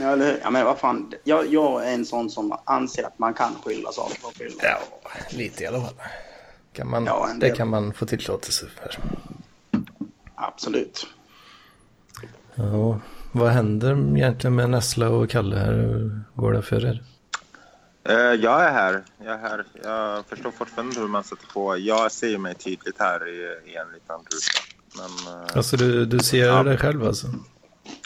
[0.00, 0.40] Ja, eller hur?
[0.42, 1.12] Ja, men vad fan.
[1.24, 4.62] Jag, jag är en sån som anser att man kan skylla saker på fylla.
[4.62, 4.78] Ja,
[5.30, 5.94] lite i alla fall.
[6.72, 8.98] Kan man, Ja, det kan man få tillåtelse för.
[10.42, 11.06] Absolut.
[12.54, 13.00] Ja,
[13.32, 15.72] vad händer egentligen med Nessla och Kalle här?
[15.72, 17.02] Hur Går det för er?
[18.08, 19.04] Eh, jag är här.
[19.24, 19.64] Jag är här.
[19.82, 21.76] Jag förstår fortfarande hur man sätter på.
[21.78, 24.60] Jag ser mig tydligt här i, i en liten ruta.
[24.96, 26.62] Men, eh, Alltså du, du ser Ja.
[26.62, 27.26] dig själv alltså?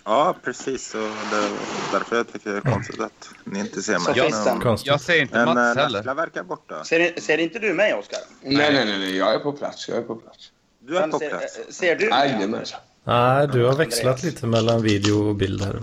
[0.05, 0.95] Ja, precis.
[0.95, 1.51] Och det,
[1.93, 4.31] därför jag tycker det är konstigt att ni inte ser mig.
[4.47, 4.87] Men, Konstigt.
[4.87, 5.99] Jag ser inte men eh, Mats heller.
[5.99, 6.85] Nessla verkar borta.
[6.85, 8.19] Ser, ser inte du mig, Oskar?
[8.43, 9.17] Nej, nej, nej, nej.
[9.17, 9.89] Jag är på plats.
[9.89, 10.51] Jag är på plats.
[10.87, 11.59] Du är på ser, plats.
[11.71, 12.09] ser du?
[12.09, 12.81] Jajamensan.
[13.05, 15.81] Nej, du har växlat lite mellan video och bild här.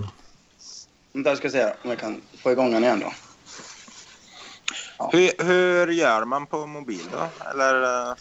[1.14, 3.14] Jag ska se om jag kan få igång den igen då.
[5.12, 7.50] Hur, hur gör man på mobil då?
[7.50, 7.84] Eller?
[8.10, 8.16] eh,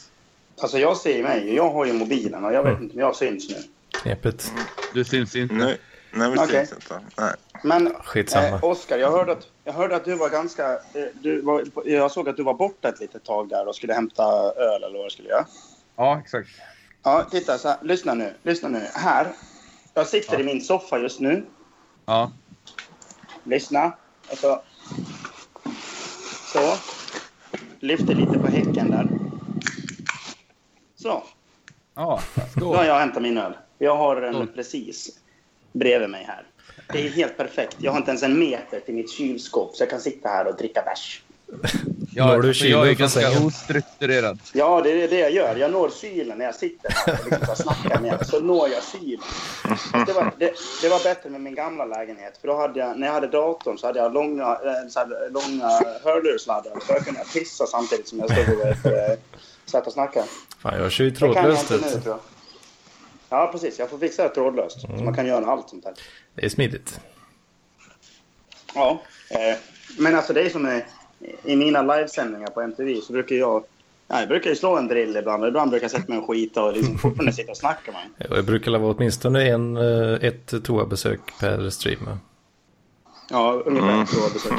[0.61, 1.55] Alltså jag ser ju mig.
[1.55, 3.57] Jag har ju mobilen och jag vet inte om jag syns nu.
[4.03, 4.53] Knepigt.
[4.95, 5.55] Du syns inte.
[5.55, 5.77] Nu,
[6.13, 6.67] nu Okej.
[6.67, 7.01] syns inte.
[7.19, 7.35] Nej.
[7.65, 8.47] Men Skitsamma.
[8.47, 10.73] eh, Oskar, jag, hörde att, jag hörde att du var ganska...
[10.73, 10.79] Eh,
[11.15, 14.23] du var, jag såg att du var borta ett litet tag där och skulle hämta
[14.57, 15.47] öl eller vad du skulle göra.
[15.97, 16.49] Ja, exakt.
[17.03, 17.59] Ja, titta.
[17.59, 18.35] Så här, lyssna nu.
[18.43, 18.87] Lyssna nu.
[18.95, 19.33] Här.
[19.95, 21.45] Jag sitter i min soffa just nu.
[22.07, 22.33] Ja.
[23.45, 23.93] Lyssna.
[24.31, 24.63] Och så...
[27.81, 29.09] Lyfter lite på häcken där.
[30.97, 31.23] Så.
[31.95, 32.21] Ja,
[32.57, 32.87] Nu har skål.
[32.87, 33.53] jag hämtat min öl.
[33.79, 34.47] Jag har den Skål.
[34.47, 35.19] precis
[35.73, 36.47] bredvid mig här.
[36.93, 37.77] Det är helt perfekt.
[37.79, 40.57] Jag har inte ens en meter till mitt kylskåp så jag kan sitta här och
[40.57, 41.23] dricka bärs.
[42.15, 43.47] Ja, Når du alltså, jag är kylen ganska sängen?
[43.47, 44.39] ostrukturerad.
[44.53, 45.57] Ja, det är det jag gör.
[45.57, 48.27] Jag når kylen när jag sitter här och liksom snackar med.
[48.27, 49.21] Så når jag kylen.
[50.07, 50.53] Det var, det,
[50.83, 52.39] det var bättre med min gamla lägenhet.
[52.41, 55.31] För då hade jag, när jag hade datorn så hade jag långa, eh, så här,
[55.31, 55.69] långa
[56.05, 56.73] hörlurssladdar.
[56.87, 59.19] Så jag kunde pissa samtidigt som jag stod och eh,
[59.67, 60.27] satt och snackade.
[60.63, 61.71] Fan, jag kör ju Det kan jag trådlöst.
[61.71, 62.21] inte nu, tror jag.
[63.39, 63.79] Ja, precis.
[63.79, 64.81] Jag får fixa det trådlöst.
[64.81, 65.95] Så man kan göra allt sånt här.
[66.35, 67.01] Det är smidigt.
[68.75, 69.57] Ja, eh,
[69.99, 70.67] men alltså det är som
[71.45, 73.65] i, mina livesändningar på MTV så brukar jag...
[74.09, 76.27] Ja, jag brukar ju slå en drill ibland och ibland brukar jag sätta mig och
[76.27, 78.29] skita och liksom fortfarande sitta och snacka med mig.
[78.31, 82.09] Och Jag brukar vara åtminstone en, eh, ett toabesök per stream.
[83.31, 84.53] Ja, ungefär så besök.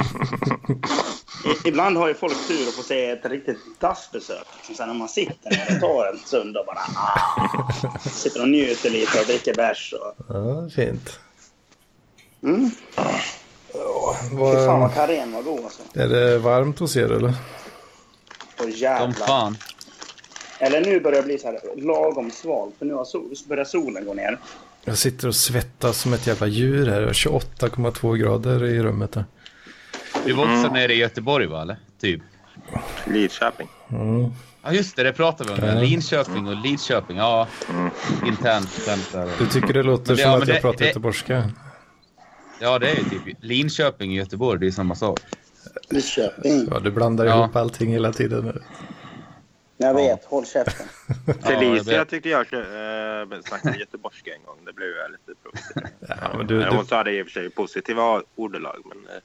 [1.66, 4.46] I, ibland har ju folk tur att få se ett riktigt dassbesök.
[4.58, 6.80] Liksom, sen när man sitter ner och tar en stund och bara...
[6.96, 9.94] Ah, sitter och njuter lite och dricker bärs.
[9.94, 11.20] Och, Ja, fint.
[12.44, 12.70] mm.
[13.74, 13.78] Fy
[14.38, 15.82] fan Vad, vad Karen var god alltså.
[15.94, 17.34] är det varmt hos er eller?
[18.60, 19.12] Som jävlar.
[19.28, 19.58] fan.
[20.60, 24.06] Eller nu börjar det bli så här lagom svalt för nu har sol, börjar solen
[24.06, 24.38] gå ner.
[24.86, 27.00] Jag sitter och svettas som ett jävla djur här.
[27.00, 29.26] Jag har 28,2 grader i rummet här.
[30.26, 31.62] Du var också nere i Göteborg, va?
[31.62, 31.78] Eller?
[32.02, 32.22] Typ.
[33.06, 33.68] Lidköping.
[33.92, 34.32] Mm.
[34.64, 35.04] Ja, just det.
[35.04, 35.68] Det pratade vi om.
[35.68, 35.82] Ja.
[35.82, 37.18] Linköping och Lidköping.
[37.18, 37.48] Ja,
[38.28, 39.30] internt skämt där.
[39.40, 41.50] Du tycker det låter det- som ja, att jag det- pratar det- göteborgska?
[42.62, 44.60] Ja, det är ju typ Linköping och Göteborg.
[44.60, 45.20] Det är samma sak.
[45.90, 46.68] Lidköping.
[46.72, 47.40] Ja, du blandar Ja.
[47.40, 48.62] ihop allting hela tiden nu.
[49.78, 50.86] Jag vet, håll käften.
[51.28, 52.10] Ja, jag Felicia vet.
[52.10, 54.56] tyckte jag äh, snackade göteborgska en gång.
[54.66, 55.90] Det blev jag lite provocerad.
[56.22, 58.82] Ja, men du, Jag du, ha det i och för sig i positiva ordalag.
[58.86, 59.22] Men eh,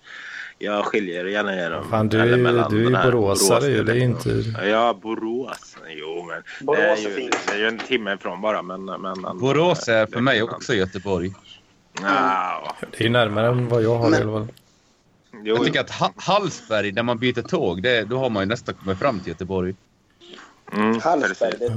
[0.58, 1.90] jag skiljer gärna igenom.
[1.90, 2.36] fan, du är ju
[2.70, 3.82] du är ju boråsare ju.
[3.82, 4.30] Det är ju inte...
[4.64, 5.76] Ja, Borås.
[5.88, 8.62] Jo, men det Borås är, är ju, det är ju en timme ifrån bara.
[8.62, 11.32] Men, men, Borås är för mig också Göteborg.
[12.02, 14.48] Ja, Det är ju närmare än vad jag har Men- i alla fall.
[15.32, 18.46] jo, Jag tycker att ha Hallsberg, där man byter tåg, det, då har man ju
[18.46, 19.74] nästan kommit fram till Göteborg.
[20.72, 21.68] mm, Hallsberg, det,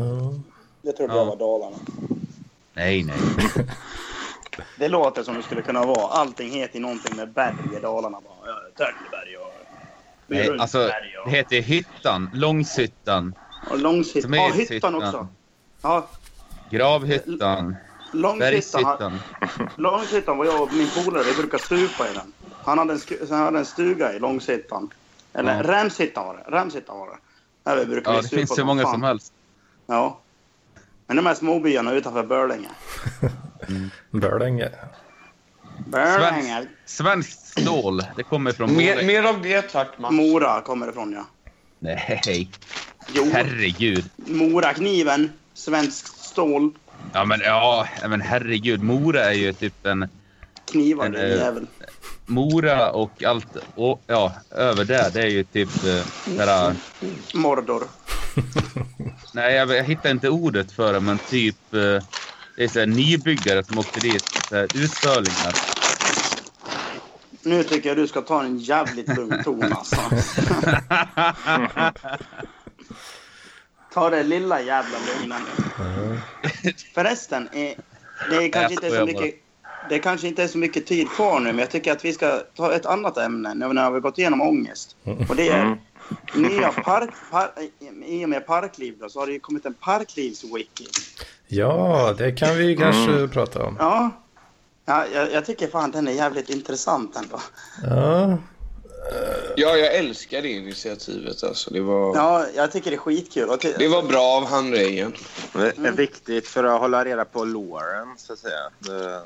[0.82, 1.20] det trodde Ja.
[1.20, 1.78] jag var Dalarna.
[2.74, 3.18] Nej, nej.
[4.78, 6.08] Det låter som det skulle kunna vara.
[6.08, 8.18] Allting heter någonting med berg i Dalarna.
[8.78, 9.54] Törnberg och
[10.28, 10.92] nej alltså, och,
[11.26, 13.34] det heter Hyttan, Långshyttan,
[13.70, 14.34] och Långshyttan.
[14.34, 14.52] Ja.
[14.54, 15.28] Hyttan också.
[15.82, 16.08] Ja,
[16.70, 17.76] Gravhyttan,
[18.12, 19.20] Långshyttan.
[19.76, 22.34] Långshyttan var jag och min polare, vi brukar stupa i den.
[22.64, 24.90] Han hade en, sku- han hade en stuga i Långshyttan.
[25.34, 25.64] Eller Ja.
[25.64, 26.58] Rämshyttan var det.
[26.58, 27.18] Rämshyttan var det.
[27.64, 28.92] Där vi brukar Ja, det finns hur många fan.
[28.92, 29.34] som helst.
[29.88, 30.20] Ja.
[31.08, 32.70] Men de här småbyarna utanför Börlänge.
[34.12, 34.70] Börlänge.
[35.88, 36.66] Börlänge.
[36.86, 40.14] Svenskt stål, det kommer från Mer, mer av det tack Mats.
[40.14, 41.26] Mora kommer det ifrån ja.
[41.80, 42.50] Nej,
[43.14, 44.10] Jo, herregud.
[44.16, 45.32] Morakniven.
[45.54, 46.72] Svenskt stål.
[47.14, 48.84] Ja, men ja, men herregud.
[48.84, 50.10] Mora är ju typ en...
[50.72, 51.68] Knivar, En, är eh, jävel.
[52.26, 55.70] Mora och allt och, ja, över där, det är ju typ...
[55.84, 56.76] eh, Där,
[57.34, 57.84] Mordor.
[59.34, 61.74] nej, jag, jag hittar inte ordet för det, men typ...
[61.74, 61.80] eh,
[62.56, 64.26] Det är så här nybyggare som åkte dit.
[64.50, 65.56] Så här, utstölingar.
[67.42, 69.96] Nu tycker jag du ska ta en jävligt lugn ton alltså.
[73.94, 76.22] Ta det lilla jävla lugna nu.
[76.94, 77.50] Förresten,
[78.30, 79.36] det är kanske inte så mycket...
[79.90, 82.40] Det kanske inte är så mycket tid kvar nu, men jag tycker att vi ska
[82.56, 84.96] ta ett annat ämne nu när vi har gått igenom ångest.
[85.30, 85.78] Och det är Mm.
[86.52, 87.10] nya park...
[87.32, 87.52] Par,
[88.06, 90.88] I och med parkliv då, så har det ju kommit en parklivswiki.
[91.48, 93.30] Ja, det kan vi kanske Mm.
[93.30, 93.76] prata om.
[93.80, 94.10] Ja,
[94.86, 97.40] ja jag, jag tycker fan den är jävligt intressant ändå.
[97.84, 98.38] Ja,
[99.56, 101.44] Ja, jag älskar det initiativet.
[101.44, 101.70] Alltså.
[101.74, 103.50] Det, var, Ja, jag tycker det är skitkul.
[103.50, 105.14] Och det var bra av han Rejen.
[105.54, 108.70] Det är viktigt för att hålla reda på loren, så att säga.
[108.80, 109.22] Det,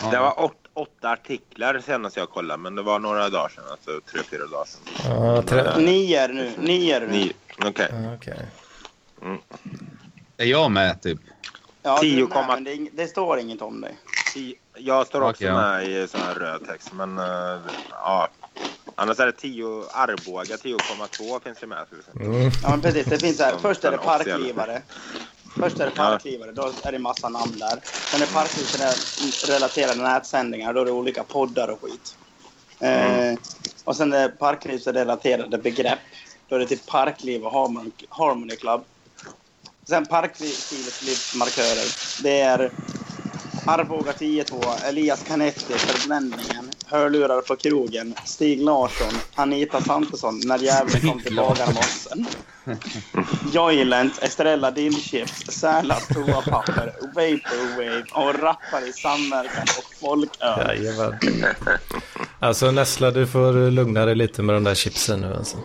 [0.02, 0.12] ja.
[0.12, 3.64] Det var åt, åtta artiklar senast jag kollade, men det var några dagar sedan.
[3.72, 5.14] Alltså tre, fyra dagar sedan.
[5.26, 5.78] Ja, tre...
[5.86, 6.52] Nio är det nu.
[6.60, 7.32] Nio är det nu.
[7.66, 7.88] Okej.
[7.92, 8.46] ja, okej.
[10.38, 11.20] Är jag med typ?
[11.84, 13.98] Ja, du är 10, med, men det, det står inget om dig.
[14.78, 15.54] Jag står också ja.
[15.62, 17.58] med i sån här röd text, men eh,
[17.92, 18.28] ja.
[19.02, 21.86] Annars är det 10 Arboga 10,2 finns det med.
[22.20, 22.52] Mm.
[22.64, 23.06] Ja, men precis.
[23.06, 23.58] Det finns så här.
[23.62, 24.82] Först är det parklivare.
[25.60, 27.80] Först är det parklivare, då är det massa namn där.
[28.12, 32.16] Sen är parklivsrelaterade nätsändningar, då är det olika poddar och skit.
[32.80, 33.34] Eh,
[33.84, 36.00] och sen är parklivsrelaterade begrepp.
[36.48, 38.84] Då är det typ parkliv och Harmony, Harmony Club.
[39.90, 42.24] Sen parklivsmarkörer.
[42.24, 42.72] Det är
[43.66, 48.14] Arboga 10-2, Elias Canetti, Förbränningen, hörlurar på krogen.
[48.26, 52.26] Stig Larsson, Anita Svantesson, När djävulen kom till Bagarmossen.
[53.54, 60.78] Joylent, Estrella Dillchips, Särlas toapapper, Vaporwave och rappar i samverkan och folköl.
[60.78, 61.20] Jajamän.
[62.40, 65.58] Alltså Nessla, du får lugna dig lite med de där chipsen nu alltså.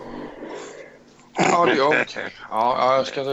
[1.37, 2.07] Ja, det är okej.
[2.49, 3.23] Ja, ja, jag ska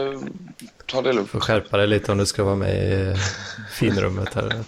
[0.85, 1.29] ta det lugnt.
[1.29, 3.15] Får skärpa dig lite om du ska vara med i eh,
[3.71, 4.63] finrummet här.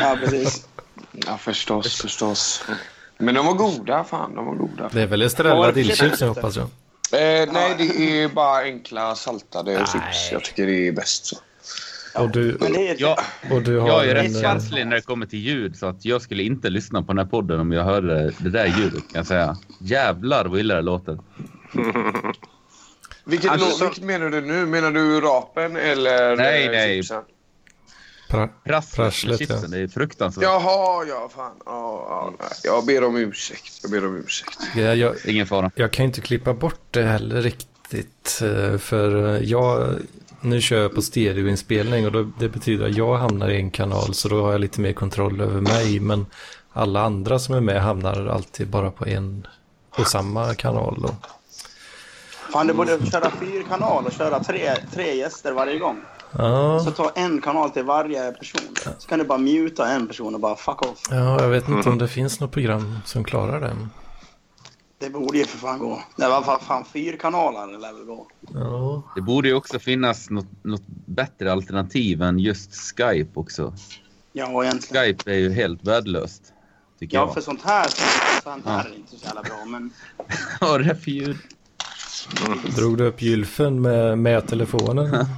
[0.00, 0.66] Ja, precis.
[1.12, 2.64] Ja, förstås, förstås.
[3.18, 4.34] Men de var goda, fan.
[4.34, 4.90] De var goda.
[4.92, 6.64] Det är väl Estrella dillchips hoppas jag.
[7.12, 9.86] Eh, nej, det är bara enkla saltade Nej.
[9.86, 10.32] chips.
[10.32, 11.36] Jag tycker det är bäst så.
[12.14, 12.58] Och du,
[12.98, 13.18] Jag,
[13.50, 16.04] och du har jag är rätt eh, känslig när det kommer till ljud så att
[16.04, 19.18] jag skulle inte lyssna på den här podden om jag hörde det där ljudet kan
[19.18, 19.56] jag säga.
[19.80, 21.18] Jävlar vad illa det låter.
[23.24, 24.66] Vilket, Alltså, vilket menar du nu?
[24.66, 26.96] Menar du rapen eller Nej, eh, nej.
[26.96, 27.22] chipsen?
[28.30, 29.56] Pra, Prasslet ja.
[29.68, 30.42] det är fruktansvärt.
[30.44, 31.52] Jaha, ja fan.
[31.66, 32.48] Ja, ja, nej.
[32.64, 33.78] Jag ber om ursäkt.
[33.82, 34.58] Jag ber om ursäkt.
[34.76, 35.70] jag, jag, Ingen fara.
[35.74, 38.40] jag kan ju inte klippa bort det heller riktigt.
[38.42, 39.94] eh, För eh, jag,
[40.40, 44.14] nu kör jag på stereoinspelning och då, det betyder att jag hamnar i en kanal
[44.14, 46.00] så då har jag lite mer kontroll över mig.
[46.00, 46.26] Men
[46.72, 49.46] alla andra som är med hamnar alltid bara på en
[49.98, 50.98] och samma kanal.
[51.02, 51.14] Då.
[52.52, 56.00] Fan, du borde köra fyrkanal och köra tre, tre gäster varje gång.
[56.38, 58.60] Ja, Så ta en kanal till varje person.
[58.98, 60.98] Så kan du bara muta en person och bara fuck off.
[61.10, 63.76] ja, jag vet inte om det finns något program som klarar det.
[64.98, 66.02] Det borde ju för fan gå.
[66.16, 68.26] Det var fan, fan fyrkanaler det lär väl gå.
[68.54, 73.74] Ja, Det borde ju också finnas något, något bättre alternativ än just Skype också.
[74.32, 75.04] Ja, egentligen.
[75.04, 76.42] Skype är ju helt värdelöst.
[76.98, 77.34] Tycker Ja, jag.
[77.34, 77.86] för sånt här,
[78.44, 79.64] sånt här är inte så jävla bra.
[79.66, 79.90] Men
[80.60, 81.36] Vad är det för ljud?
[82.76, 85.26] drog du upp gylfen med, med telefonen?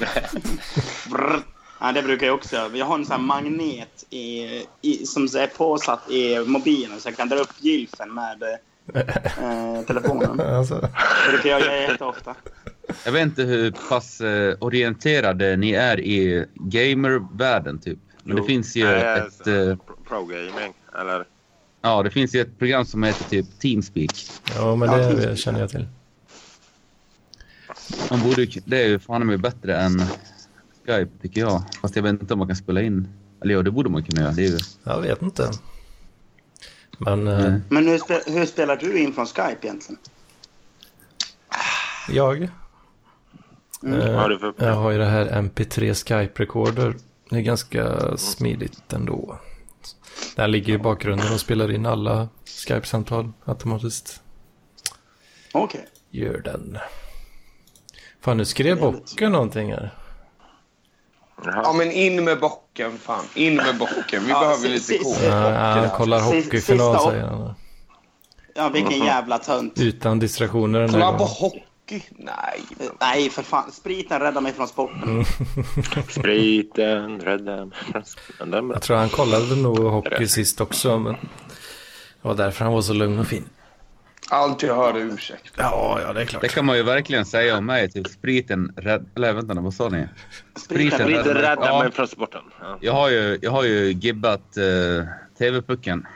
[1.80, 2.76] ja, det brukar jag också göra.
[2.76, 4.42] Jag har en sån här magnet i,
[4.82, 8.42] i, som är påsatt i mobilen så jag kan dra upp gylfen med
[8.94, 10.40] eh, telefonen.
[10.56, 12.34] alltså, Det brukar jag göra jätteofta.
[13.04, 17.98] Jag vet inte hur pass eh, orienterade ni är i gamervärlden typ.
[18.22, 18.46] Men det Jo.
[18.46, 19.46] finns ju Nej, ett...
[19.46, 19.76] Eh,
[20.08, 21.24] Pro gaming, eller?
[21.82, 24.10] ja, det finns ju ett program som heter typ Teamspeak.
[24.56, 25.86] ja, men det känner jag till.
[28.10, 30.02] Man borde, det är ju fan mig bättre än
[30.86, 31.62] Skype tycker jag.
[31.80, 33.08] Fast jag vet inte om man kan spela in.
[33.42, 34.32] Eller ja, det borde man kunna göra.
[34.32, 34.58] Det är ju...
[34.84, 35.50] Jag vet inte.
[36.98, 37.62] Men eh, Mm.
[37.68, 39.98] Men hur, spe, hur spelar du in från Skype egentligen?
[42.08, 42.48] jag,
[43.82, 44.00] Mm.
[44.00, 46.94] eh, jag har ju det här MP3 Skype Recorder.
[47.30, 49.38] Det är ganska smidigt ändå.
[50.36, 54.22] Den ligger i bakgrunden och spelar in alla Skype-samtal automatiskt.
[55.52, 55.86] Okej.
[56.10, 56.78] Gör den.
[58.20, 59.90] Fan, nu skrev bocken någonting här.
[61.44, 63.24] Ja, men in med bocken, fan.
[63.34, 64.24] In med bocken.
[64.24, 65.14] Vi Ja, behöver lite kol.
[65.24, 67.54] Ja, han kollar hockeyfinal sista- säger han.
[68.54, 69.80] Ja, vilken jävla tönt.
[69.80, 71.60] Utan distraktioner den här Kolla på hockey.
[72.16, 72.62] Nej.
[72.80, 73.72] Eh, Nej, för fan.
[73.72, 75.24] Spriten räddar mig från sporten.
[76.08, 77.70] Spriten, rädda
[78.38, 80.98] Men den Jag tror han kollade nog hockey sist också.
[80.98, 83.44] Men det var därför han var så lugn och fin.
[84.32, 85.52] Allt jag hör är ursäkt.
[85.56, 86.42] Ja, ja det är klart.
[86.42, 87.90] Det kan man ju verkligen säga om mig.
[87.90, 89.06] Typ spriten rädd...
[89.16, 90.06] Eller vänta nu, vad sa ni?
[90.56, 91.42] Spriten Spriten räddar mig.
[91.42, 91.82] rädda Ja.
[91.82, 92.40] mig från sporten.
[92.60, 92.78] Ja.
[92.80, 95.04] Jag har ju, jag har ju gibbat eh,
[95.38, 96.06] TV-pucken.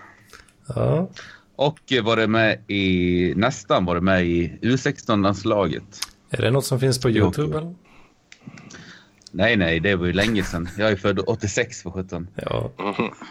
[0.75, 1.09] Ja,
[1.57, 6.01] Och varit med i, nästan varit med i U16-landslaget.
[6.31, 7.75] är det något som finns på YouTube eller?
[9.37, 10.68] Nej, nej, det var ju länge sedan.
[10.78, 12.28] Jag är född 86 för 17.
[12.35, 12.70] Ja,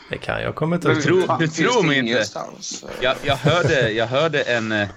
[0.09, 1.01] det kan jag komma inte ihåg.
[1.01, 2.23] tror- fan, du tror mig inte.
[3.01, 4.87] Jag, jag, hörde, jag hörde en, eh,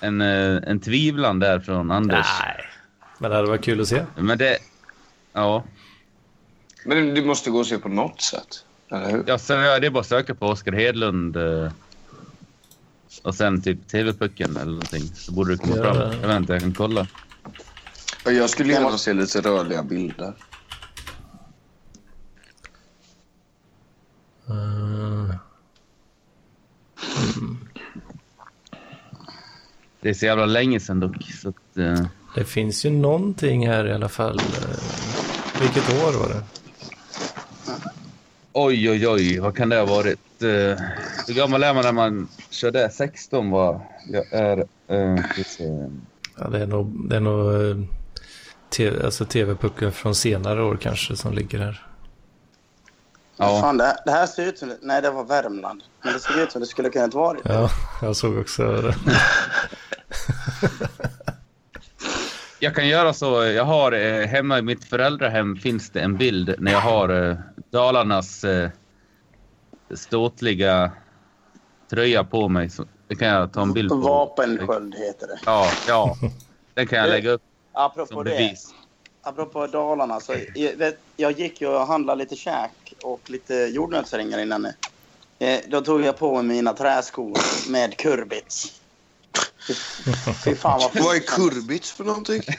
[0.00, 2.26] en, eh, en tvivlan där från Anders.
[2.40, 2.64] Nej,
[3.18, 4.04] men det hade varit kul att se.
[4.16, 4.58] Men det...
[5.32, 5.64] Ja,
[6.84, 8.64] Men det måste gå att se på något sätt.
[8.90, 9.24] Eller hur?
[9.26, 11.72] ja, så det är bara att söka på Oskar Hedlund eh,
[13.22, 15.02] och sen typ TV-pucken eller någonting.
[15.14, 15.82] Så borde det komma Ja.
[15.94, 16.12] fram.
[16.20, 17.06] Jag vet inte, jag kan kolla.
[18.24, 20.34] Jag skulle gärna se lite rörliga bilder.
[30.00, 31.22] Det är så jävla länge sedan dock.
[31.42, 34.38] Så att, eh, det finns ju någonting här i alla fall.
[34.38, 36.42] Eh, Vilket år var det?
[38.52, 39.38] oj, oj, oj.
[39.38, 40.42] Vad kan det ha varit?
[40.42, 40.48] Eh,
[41.26, 42.90] hur gammal är man när man körde?
[42.90, 44.32] 16 var jag.
[44.32, 44.66] är...
[45.44, 45.88] Se.
[46.38, 47.86] Ja, det är nog, det är nog
[48.72, 51.86] TV, alltså tv-pucken från senare år kanske som ligger här.
[53.36, 53.60] Ja.
[53.60, 54.76] Fan, det, det här ser ut som...
[54.82, 55.82] Nej, det var Värmland.
[56.02, 57.38] Men det ser ut som det skulle kunnat vara.
[57.44, 57.70] Ja,
[58.02, 58.94] jag såg också det.
[62.62, 63.44] Jag kan göra så.
[63.44, 67.36] Jag har eh, hemma i mitt föräldrahem finns det en bild när jag har eh,
[67.70, 68.70] Dalarnas eh,
[69.94, 70.90] ståtliga
[71.90, 72.70] tröja på mig.
[72.70, 73.96] Så det kan jag ta en bild på.
[73.96, 75.38] Vapensköld heter det.
[75.46, 76.16] Ja, ja.
[76.74, 77.42] Den kan jag lägga upp
[77.72, 78.54] Apropå som det,
[79.22, 84.38] apropå Dalarna, så jag, vet, jag gick ju och handlade lite käk och lite jordnötsringar
[84.38, 84.66] innan.
[85.38, 87.38] Eh, då tog jag på mig mina träskor
[87.70, 88.80] med kurbits.
[90.44, 91.04] Fy, fan vad fint.
[91.04, 92.42] Vad är kurbits för någonting?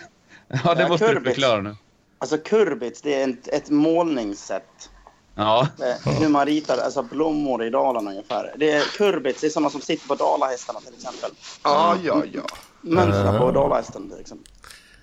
[0.65, 1.35] Ja, det måste du kurbits.
[1.35, 1.75] förklara nu.
[2.17, 4.89] Alltså kurbits, det är ett, ett målningssätt.
[5.35, 8.53] Ja, Eh, hur man ritar alltså blommor i Dalarna ungefär.
[8.57, 11.31] Det är kurbits, det är sådana som sitter på dalahästarna till exempel.
[11.63, 12.41] Ja, ja, ja.
[12.81, 13.51] Mönstren på Ah.
[13.51, 14.47] dalahästen till exempel.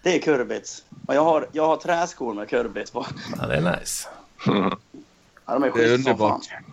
[0.03, 0.85] Det är kurbits.
[1.07, 3.07] Och jag har, jag har träskor med kurbits på.
[3.41, 4.09] Ja, det är nice.
[5.47, 6.45] Ja, de är det är underbart.
[6.47, 6.65] fan.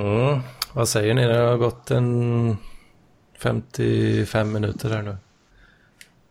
[0.00, 0.40] Mm.
[0.72, 1.26] Vad säger ni?
[1.26, 2.56] Det har gått en
[3.38, 5.16] 55 minuter här nu.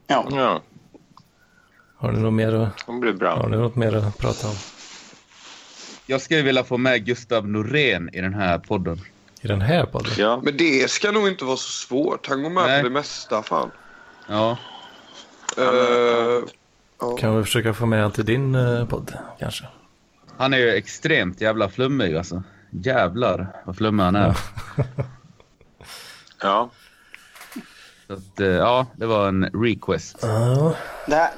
[0.08, 0.28] Ja.
[0.32, 0.62] Ja,
[1.98, 3.36] Har ni något mer att, det blir bra.
[3.36, 4.54] har ni något mer att prata om
[6.06, 9.02] Jag skulle vilja få med Gustav Norén i den här podden.
[9.42, 10.12] i den här podden?
[10.18, 12.28] Ja, Men det ska nog inte vara så svårt.
[12.28, 12.82] Han går med Nej.
[12.82, 13.72] på det mesta, fan.
[14.28, 14.58] Ja,
[15.58, 16.44] Eh,
[17.20, 19.66] Kan vi försöka få med han till din eh, podd kanske?
[20.38, 22.44] han är ju extremt jävla flummig alltså.
[22.70, 24.38] Jävlar vad flummig han är.
[26.42, 26.70] ja.
[28.08, 30.18] Så att, eh, ja, det var en request.
[30.22, 30.76] Ja.
[31.08, 31.30] Det här,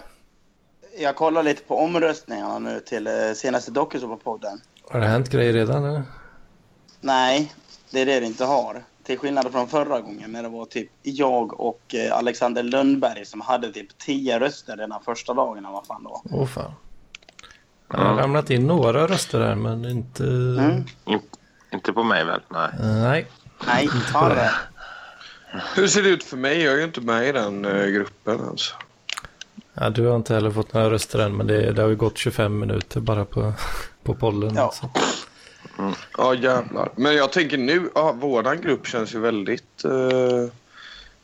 [0.97, 4.62] jag kollar lite på omröstningarna nu till senaste dokusåpapodden.
[4.89, 5.86] Har det hänt grejer redan?
[5.86, 6.03] Eller?
[7.01, 7.53] Nej,
[7.91, 8.84] det är det det inte har.
[9.12, 13.41] Till skillnad från förra gången när det var typ jag och eh, Alexander Lundberg som
[13.41, 15.68] hade typ 10 röster den här första dagen.
[15.72, 16.22] Vad fan det var.
[16.32, 16.72] Åh fan.
[17.88, 20.24] Det har ramlat in några röster där men inte...
[20.24, 20.84] Mm.
[21.05, 21.20] In,
[21.74, 22.41] inte på mig väl?
[22.49, 22.70] Nej.
[22.80, 23.28] Nej.
[23.68, 24.51] Nej, fan det.
[25.76, 26.62] hur ser det ut för mig?
[26.62, 28.76] Jag är ju inte med i den eh, gruppen alltså.
[29.74, 32.18] Ja, du har inte heller fått några röster än men det, det har ju gått
[32.18, 33.53] 25 minuter bara på,
[34.03, 34.55] på pollen.
[34.55, 34.74] Ja.
[35.76, 35.93] Så.
[36.17, 36.89] Ja, jävlar.
[36.95, 39.84] Men jag tänker nu, ja, våran grupp känns ju väldigt...
[39.86, 39.91] eh,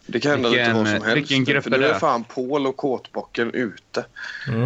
[0.06, 1.18] det kan hända lite Vilken- vad som helst.
[1.18, 2.00] vilken grupp för är nu är det?
[2.00, 4.06] fan Paul och Kåtbocken ute.
[4.48, 4.62] Mm.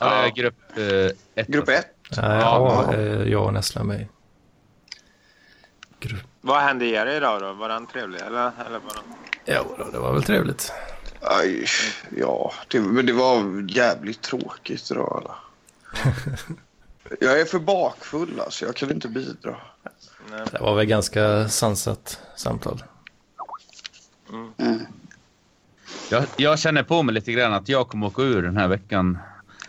[0.00, 1.48] Ja, det är grupp eh, ett.
[1.48, 1.86] Grupp ett.
[2.16, 4.06] Ja, ja, eh, jag och Nessla med.
[6.00, 6.22] Grupp.
[6.40, 7.52] Vad hände er idag då?
[7.52, 8.50] Var den trevlig eller?
[8.66, 9.04] eller var den...
[9.44, 10.72] Ja, då, det var väl trevligt.
[11.20, 11.64] Aj,
[12.16, 15.22] ja, det, men det var jävligt tråkigt idag.
[15.24, 15.36] Alla.
[17.20, 19.56] Jag är för bakfull alltså, jag kan inte bidra.
[20.50, 22.82] Det var väl ganska sansat samtal.
[24.58, 24.80] Mm.
[26.10, 29.18] Jag, jag känner på mig lite grann att jag kommer åka ur den här veckan.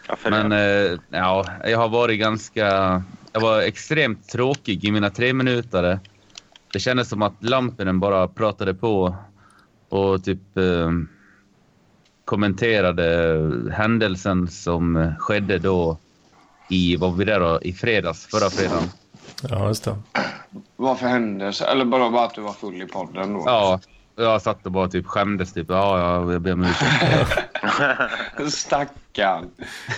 [0.07, 3.03] Ja, Men eh, ja, jag har varit ganska...
[3.31, 5.99] Jag var extremt tråkig i mina tre minuter.
[6.73, 9.15] Det kändes som att Lampinen bara pratade på
[9.89, 10.91] och typ eh,
[12.25, 15.97] kommenterade händelsen som skedde då
[16.73, 18.89] i, vad var vi där då, i fredags, förra fredagen.
[19.49, 19.95] Ja, just det.
[20.75, 21.65] Varför hände så?
[21.65, 23.43] Eller bara, bara att du var full i podden då?
[23.45, 23.79] Ja,
[24.15, 25.65] jag satt och bara typ skämdes typ.
[25.69, 27.39] Ja, ja, jag ber om ursäkt.
[29.13, 29.51] Stackarn.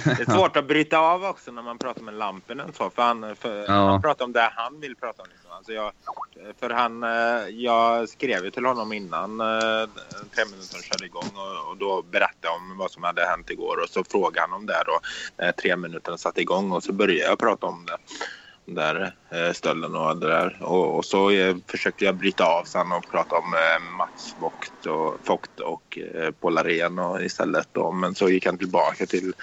[0.03, 2.89] Det är svårt att bryta av också när man pratar med Lampinen så.
[2.89, 3.89] För han, för Ja.
[3.89, 5.27] han pratar om det han vill prata om.
[5.31, 5.51] Liksom.
[5.51, 5.91] Alltså jag,
[6.59, 9.89] för han, eh, jag skrev ju till honom innan eh,
[10.35, 13.83] tre minuter körde igång och, och då berättade jag om vad som hade hänt igår
[13.83, 14.99] och så frågade han om det då
[15.37, 17.97] när tre minuter satte igång och så började jag prata om det.
[18.65, 20.57] Den där eh, stölden och det där.
[20.61, 24.85] Och, och så eh, försökte jag bryta av sen och prata om eh, Mats Vogt
[24.85, 27.67] och, Vogt och eh, Polaren och istället.
[27.71, 27.91] Då.
[27.91, 29.33] Men så gick han tillbaka till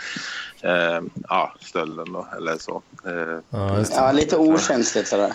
[0.60, 2.82] eh, ja, stölden då, eller så.
[3.04, 3.10] Ja,
[3.50, 3.86] det.
[3.96, 5.32] Ja, lite okänsligt sådär.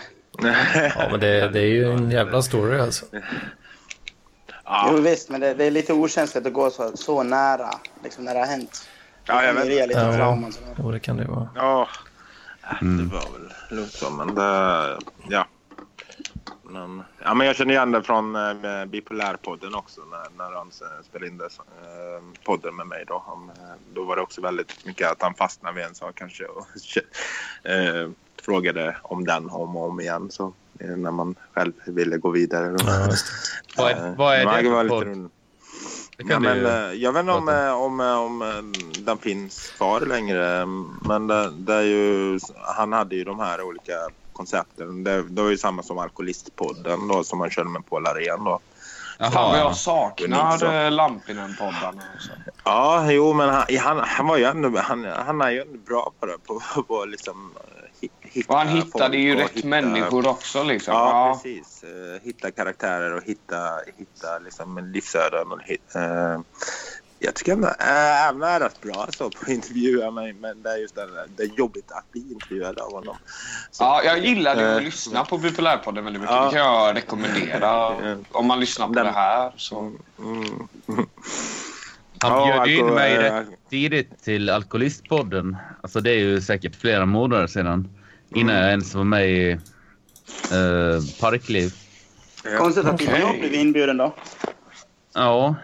[0.95, 3.05] Ja, men det, det är ju en jävla story alltså.
[4.63, 7.69] ja, Jo visst, men det, det är lite okänsligt att gå så, så nära,
[8.03, 8.89] liksom när det har hänt.
[9.25, 9.87] ja, jag det vet inte.
[9.87, 10.13] lite Ja.
[10.15, 10.53] trauman.
[10.93, 11.49] det kan det vara.
[11.55, 11.87] Ja,
[12.81, 12.97] Mm.
[13.09, 14.97] det var väl lugnt så, men det,
[15.29, 15.45] ja.
[16.63, 20.71] Men, ja, men jag känner igen det från eh, Bipolärpodden också när, när han
[21.03, 23.03] spelade in det, eh, podden med mig.
[23.07, 23.23] Då.
[23.27, 26.45] Han, eh, då var det också väldigt mycket att han fastnade vid en sak kanske
[26.45, 26.67] och
[27.71, 28.09] eh,
[28.41, 30.31] frågade om den om och om igen.
[30.31, 32.69] Så, eh, när man själv ville gå vidare.
[32.69, 32.85] Då.
[33.77, 35.29] Vad är- vad är det var för lite podd?
[36.17, 37.47] Ja, men, eh, jag vet inte om,
[37.81, 40.65] om, eh, om eh, den finns kvar längre.
[41.01, 42.39] Men det, det är ju,
[42.77, 43.93] han hade ju de här olika
[44.33, 45.03] koncepten.
[45.03, 48.43] Det, det var ju samma som Alkoholistpodden då, som han körde med Paul Arén.
[48.43, 48.59] Då.
[49.19, 52.03] Fan vad Jaha, jag saknar Lampinen-poddarna.
[52.65, 56.11] Ja, jo, men han, han, han var ju ändå, han, han är ju ändå bra
[56.19, 56.37] på det.
[56.47, 57.76] På, på liksom, eh, hi-
[58.37, 60.93] hitta Och han hittade ju rätt hitta- människor också liksom.
[60.93, 61.83] Ja, Ja, precis.
[61.83, 65.51] Eh, hitta karaktärer och hitta, hitta liksom livsöden.
[65.51, 66.39] Och hit, eh,
[67.19, 70.69] Jag tycker ändå äh, Ävna är rätt bra så på att intervjua mig men det
[70.69, 71.07] är just det,
[71.37, 73.15] det är jobbigt att bli intervjuad av honom.
[73.71, 76.35] Så, Ja, jag gillade att Eh, lyssna på Bipolärpodden väldigt mycket.
[76.35, 76.45] Ja.
[76.45, 78.09] Det kan jag rekommendera.
[78.11, 79.79] Eh, Om man lyssnar på Den- det här så...
[80.19, 80.67] mm.
[82.19, 85.57] Han Ja, bjöd ju in alko- mig eh, rätt tidigt till Alkoholistpodden.
[85.83, 87.89] Alltså det är ju säkert flera månader sedan.
[88.35, 91.73] Innan jag ens var med i uh, Parkliv.
[92.57, 94.15] Konstigt att inte jag blev inbjuden då.
[95.13, 95.55] Ja,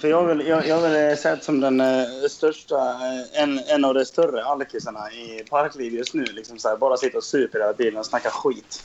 [0.00, 1.86] För jag vill, jag, jag vill sett som den eh,
[2.30, 6.24] största, eh, en, en av de större alkisarna i parkliv just nu.
[6.24, 8.82] Liksom så här, bara sitta och super hela tiden och snacka skit.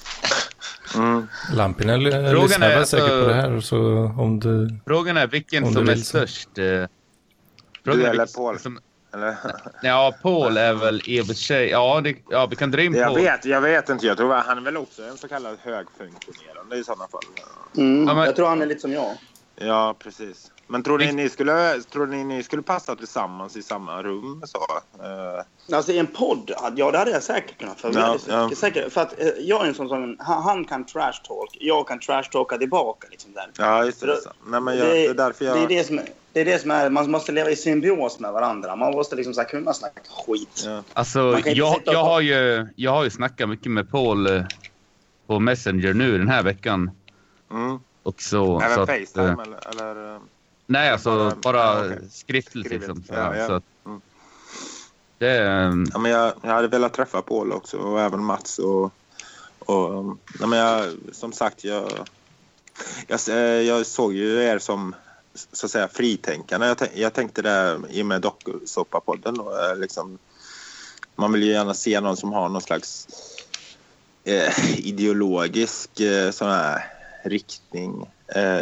[0.96, 1.28] Mm.
[1.56, 3.60] Lampinen Frågan lyssnar är väl säkert alltså- på det här.
[3.60, 3.78] Så
[4.22, 4.80] om du...
[4.86, 6.58] frågan är vilken Om som är störst.
[6.58, 6.64] eh,
[7.84, 8.60] Du eller Paul?
[8.60, 8.80] Som,
[9.14, 9.36] Eller?
[9.82, 11.70] ja, Paul är väl i och för sig...
[11.70, 13.16] Ja, det, ja vi kan dra in Jag Paul.
[13.22, 14.06] vet, jag vet inte.
[14.08, 17.26] Jag tror att han är väl också en så kallad högfunktionerande i sådana fall.
[17.78, 18.08] Mm.
[18.08, 19.18] Ja, men- Jag tror han är lite som jag.
[19.56, 20.52] Ja, precis.
[20.68, 24.42] Men tror ni ni skulle, tror ni, ni skulle passa tillsammans i samma rum?
[24.46, 24.58] Så?
[25.04, 27.82] Eh, Alltså i en podd, ja det hade jag säkert kunnat.
[27.82, 28.50] För, väldigt ja.
[28.56, 31.88] Säkert, för att eh, jag är en sån som, han, han kan trash talk, jag
[31.88, 33.08] kan trash talka tillbaka.
[33.12, 33.50] Liksom där.
[33.58, 34.18] ja, just det.
[34.22, 34.30] Så.
[34.48, 35.56] Nej, men jag, det är därför jag...
[35.58, 38.20] det, är det, som, är- det är det som är, man måste leva i symbios
[38.20, 38.76] med varandra.
[38.76, 40.64] Man måste liksom så här kunna snacka skit.
[40.66, 40.84] Ja.
[40.94, 43.92] Alltså, Man kan inte jag, och- jag, har ju, jag har ju snackat mycket med
[43.92, 44.44] Paul eh,
[45.28, 46.92] på Messenger nu den här veckan.
[47.52, 47.80] Mm.
[48.04, 49.92] Och så, Även så att, Facetime eh, eller?
[49.96, 50.20] eller
[50.66, 52.00] Nej, alltså Bara- okej.
[52.12, 53.04] skriftligt liksom.
[53.08, 53.48] Så, Ja, ja.
[53.48, 54.02] så att, Mm.
[55.18, 58.60] det eh, ja, men jag, jag hade velat träffa Paul också och även Mats.
[58.60, 58.84] Och,
[59.60, 61.92] och, ja, men jag, som sagt, jag,
[63.08, 64.96] jag, eh, jag såg ju er som
[65.54, 66.68] så att säga fritänkande.
[66.68, 69.40] Jag, jag tänkte det i och med dokusåpapodden.
[69.40, 70.18] och, eh, Liksom,
[71.16, 73.08] man vill ju gärna se någon som har någon slags
[74.24, 76.86] eh, ideologisk eh, sån här
[77.24, 78.10] riktning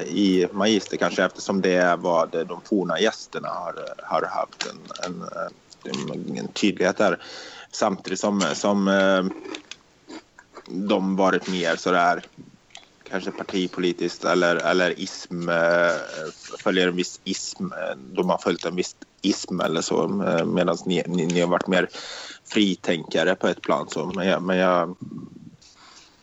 [0.08, 5.22] i Magister kanske eftersom det är vad de forna gästerna har, har haft en, en,
[5.92, 7.24] en, en tydlighet där.
[7.72, 9.24] Samtidigt som, som eh,
[10.90, 12.24] de varit mer sådär
[13.10, 15.92] kanske partipolitiskt eller, eller ism, eh,
[16.64, 17.66] följer en viss ism.
[17.66, 21.48] eh, De har följt en viss ism eller så eh, medan ni, ni, ni har
[21.48, 21.90] varit mer
[22.54, 23.90] fritänkare på ett plan.
[23.90, 24.98] Så, men jag, men jag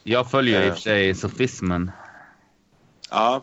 [0.03, 0.68] Jag följer i Eh.
[0.68, 1.91] och för sig sofismen
[3.11, 3.42] ja,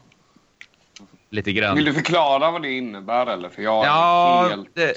[1.29, 1.75] lite grann.
[1.75, 3.49] Vill du förklara vad det innebär eller?
[3.49, 4.75] För jag är Ja, helt...
[4.75, 4.93] det,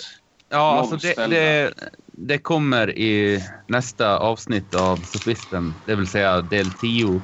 [0.48, 1.72] ja alltså det, det,
[2.06, 7.20] det kommer i nästa avsnitt av Sofisten, det vill säga del 10.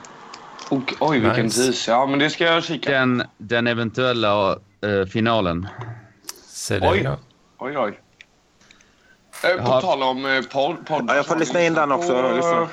[0.70, 1.62] Och, oj, vilken Nice.
[1.64, 1.90] tease.
[1.90, 2.90] Ja, men det ska jag kika.
[2.90, 5.68] Den, den eventuella eh, finalen.
[6.70, 7.01] Oj.
[7.05, 7.16] Ja.
[7.59, 8.01] Oj, oj.
[9.45, 9.80] Eh, på Ja.
[9.80, 10.86] tal om eh, podd.
[10.86, 12.68] podd Ja, jag får har lyssna in den också, På,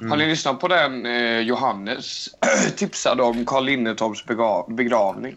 [0.00, 0.10] lyssna.
[0.10, 2.28] Har ni lyssnat på den eh, Johannes
[2.76, 4.24] tipsade om Carl Linnetorps
[4.68, 5.36] begravning?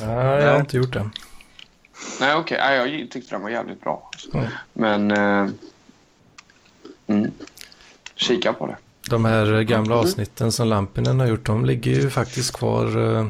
[0.00, 1.10] Nej, jag har inte gjort det.
[2.20, 2.58] Nej, okej.
[2.60, 4.10] Nej, jag tyckte den var jävligt bra.
[4.34, 4.46] Mm.
[4.72, 5.10] Men...
[5.10, 5.50] Eh,
[7.06, 7.30] mm.
[8.14, 8.76] Kika på det.
[9.10, 13.16] De här gamla avsnitten som Lampinen har gjort, de ligger ju faktiskt kvar.
[13.16, 13.26] eh,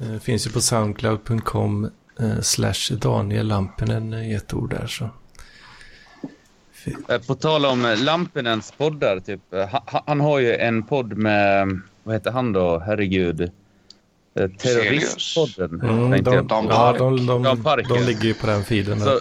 [0.00, 1.90] eh, finns ju på soundcloud.com
[2.20, 4.86] eh, slash Daniel Lampinen i ett ord där.
[4.86, 5.10] Så.
[7.08, 9.52] Eh, På tal om eh, Lampinens poddar, typ.
[9.54, 12.78] eh, ha- Han har ju en podd med, vad heter han då?
[12.78, 13.50] Herregud.
[14.58, 15.80] Terroristpodden.
[15.80, 16.66] Mm, de, på.
[16.70, 19.00] ja, de, de, Dan de ligger ju på den feeden.
[19.00, 19.20] Så,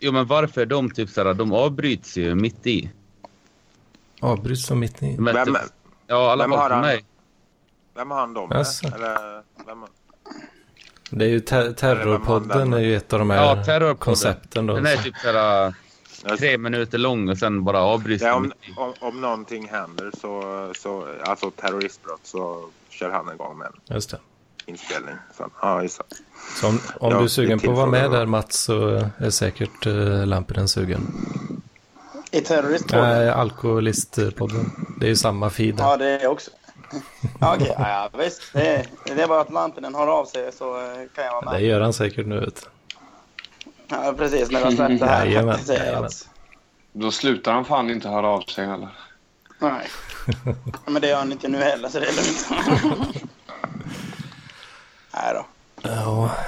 [0.00, 2.90] jo, men varför de typ såhär, de avbryts ju mitt i.
[4.20, 5.14] Avbryts de mitt i.
[5.14, 5.56] Är Vem- typ,
[6.06, 6.80] ja, i alla vem har han?
[6.80, 7.04] mig.
[7.96, 8.58] vem har han dem med?
[8.58, 8.86] Jaså.
[8.86, 9.84] Eller, vem,
[11.10, 13.36] Det är ju ter Terrorpodden är ju ett av de här
[13.80, 14.66] Ja, koncepten.
[14.66, 14.74] Då.
[14.74, 15.74] Den är typ såhär
[16.38, 20.42] tre minuter lång och sen bara avbryts ja, om, om, om någonting händer, så,
[20.78, 24.18] så, alltså terroristbrott, så kör han igång med en Just det.
[24.66, 25.14] inspelning.
[25.36, 26.04] Så, ja, just det.
[26.60, 28.88] Så om, om Ja, du är sugen det på att vara med där Mats så
[29.18, 31.00] är säkert uh, Lampinen sugen.
[32.30, 33.04] I terroristpodden?
[33.08, 34.70] Nej, Alkoholistpodden.
[35.00, 35.74] Det är ju samma feed.
[35.78, 36.50] Ja, det är också.
[37.40, 38.42] Ja, Okej, ja, ja, visst.
[38.52, 41.44] Det är, det är bara att Lampinen har av sig så eh, kan jag vara
[41.44, 41.62] Det med.
[41.62, 42.40] gör han säkert nu.
[42.40, 42.68] Vet du.
[43.92, 45.26] Ja, precis, när jag släppt det här.
[45.26, 46.04] Jajamän, jag jajamän.
[46.04, 46.28] alltså.
[46.92, 48.88] Då slutar han fan inte höra av sig heller.
[49.58, 49.86] Nej.
[50.86, 52.48] Men det gör han inte nu heller, så det är lugnt.
[55.14, 55.46] Nej då.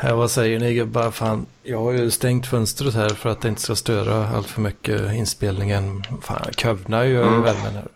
[0.02, 1.10] Ja, vad säger ni gubbar?
[1.10, 4.60] Fan, jag har ju stängt fönstret här för att det inte ska störa allt för
[4.60, 6.02] mycket inspelningen.
[6.22, 7.88] Fan, kövnar ju över värmen här.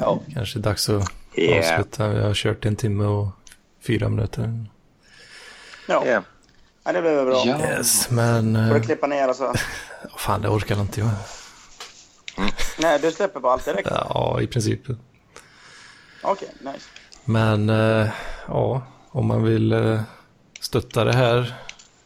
[0.00, 0.20] Ja.
[0.34, 1.58] Kanske dags att Yeah.
[1.80, 2.08] avsluta.
[2.08, 3.28] Vi har kört en timme och
[3.86, 4.64] fyra minuter.
[5.88, 6.04] Ja.
[6.06, 6.22] Yeah.
[6.84, 7.42] Ja, det väl bra.
[7.46, 7.58] Ja.
[7.60, 8.54] Yes, men...
[8.54, 9.54] Får du eh, klippa ner och så.
[10.16, 11.10] Fan, det orkar inte jag.
[12.78, 13.88] Nej, du släpper bara allt direkt?
[13.90, 14.80] Ja, i princip.
[16.22, 16.86] Okej, nice.
[17.24, 18.08] Men, eh,
[18.48, 20.00] ja, om man vill eh,
[20.60, 21.54] stötta det här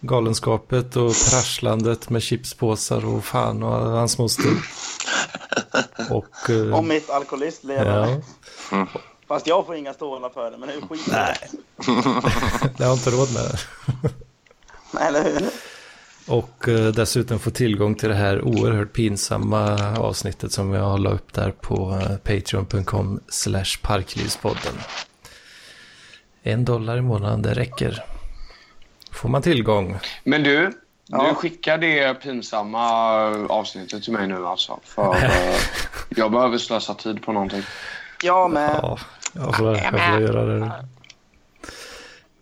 [0.00, 4.50] galenskapet och prasslandet med chipspåsar och fan och hans moster.
[6.10, 6.50] Och...
[6.50, 8.22] eh, Om mitt alkoholistlevande.
[8.70, 8.86] ja,
[9.28, 11.06] Fast jag får inga stålar för det, men det är skit.
[11.10, 11.50] Nej.
[12.78, 13.58] jag har inte råd med det.
[15.08, 15.42] eller hur?
[16.26, 21.32] Och eh, dessutom få tillgång till det här oerhört pinsamma avsnittet som jag la upp
[21.32, 24.74] där på eh, patreon.com slash parklivspodden.
[26.42, 28.04] En dollar i månaden, det räcker.
[29.12, 29.98] Får man tillgång.
[30.24, 30.72] Men du,
[31.06, 31.28] Ja.
[31.28, 32.86] du skickar det pinsamma
[33.48, 34.78] avsnittet till mig nu alltså.
[34.84, 35.56] För eh,
[36.08, 37.62] jag behöver slösa tid på någonting.
[38.22, 38.80] Jag med.
[38.82, 38.98] Ja,
[39.32, 40.72] jag får, jag får göra det.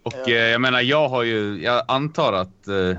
[0.03, 2.99] Och eh, jag menar, jag har ju, jag antar att eh,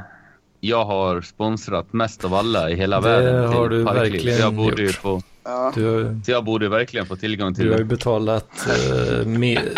[0.60, 3.46] jag har sponsrat mest av alla i hela Det världen.
[3.54, 4.12] har till du Parkliv.
[4.14, 4.96] verkligen Så jag borde ju gjort.
[4.96, 5.72] få, Ja.
[5.76, 7.90] Du, har- så jag borde verkligen få tillgång till du har ju det.
[7.90, 9.70] betalat eh, mer,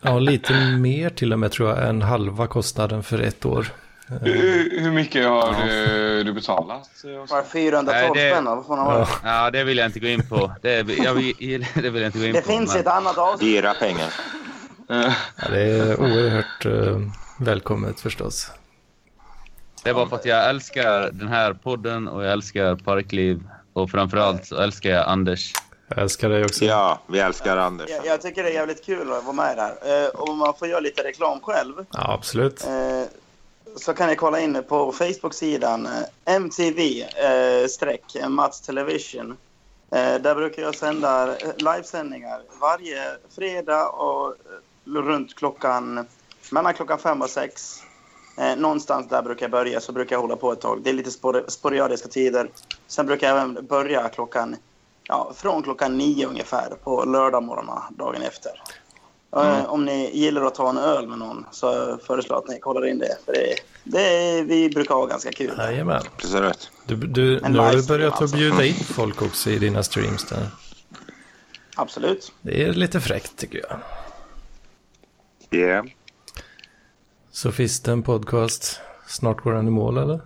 [0.00, 3.66] ja, lite mer till och med tror jag än halva kostnaden för ett år.
[4.22, 6.90] Hur, hur mycket har du, du betalat?
[7.04, 8.44] Var det 412 Nej, det- spänn?
[8.44, 9.08] Vad får man vara?
[9.24, 10.52] Ja, det vill jag inte gå in på.
[10.62, 12.48] Det, jag, vill- det vill jag inte gå in Det på.
[12.48, 13.40] finns men- ett annat avsnitt.
[13.50, 14.12] Dyra pengar.
[14.90, 16.98] Eh, Ja, det är oerhört eh,
[17.40, 18.50] välkommet förstås.
[19.82, 23.42] Det är bara för att jag älskar den här podden och jag älskar Parkliv.
[23.72, 25.52] Och framförallt så älskar jag Anders.
[25.88, 26.64] Jag älskar dig också.
[26.64, 27.90] Ja, vi älskar Anders.
[27.90, 30.04] Jag, jag tycker det är jävligt kul att vara med där.
[30.04, 32.64] Eh, och om man får göra lite reklam själv Ja, absolut.
[32.66, 33.02] eh,
[33.76, 39.36] så kan ni kolla in på Facebook-sidan eh, MTV eh, streck Mats Television.
[39.90, 43.02] Eh, där brukar jag sända eh, livesändningar varje
[43.36, 44.34] fredag och eh,
[44.86, 46.06] runt klockan
[46.50, 47.78] mellan klockan fem och sex.
[48.38, 50.80] Eh, någonstans där brukar jag börja, så brukar jag hålla på ett tag.
[50.84, 52.50] Det är lite spor- sporadiska tider.
[52.86, 54.56] Sen brukar jag även börja klockan,
[55.02, 58.52] ja, från klockan nio ungefär på lördagmorgnarna dagen efter.
[59.36, 62.60] Eh, Om ni gillar att ta en öl med någon så föreslår jag att ni
[62.60, 63.16] kollar in det.
[63.24, 63.54] För det,
[63.84, 65.54] det vi brukar ha ganska kul.
[65.58, 66.02] Jajamän.
[66.16, 66.70] Precis rätt.
[66.86, 68.36] Du, du, En nu har du börjat att alltså.
[68.36, 70.46] bjuda in folk också i dina streams där.
[71.76, 72.32] Absolut.
[72.42, 73.78] Det är lite fräckt tycker jag.
[75.54, 75.84] Yeah.
[77.30, 78.80] Sofisten podcast.
[79.06, 80.20] Snart går den i mål eller?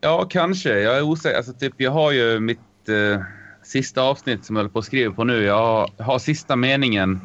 [0.00, 0.80] Ja, kanske.
[0.80, 1.36] Jag är osäker.
[1.36, 3.22] Alltså, typ, jag har ju mitt eh,
[3.62, 5.42] sista avsnitt som jag håller på att skriva på nu.
[5.42, 7.20] Jag har, har sista meningen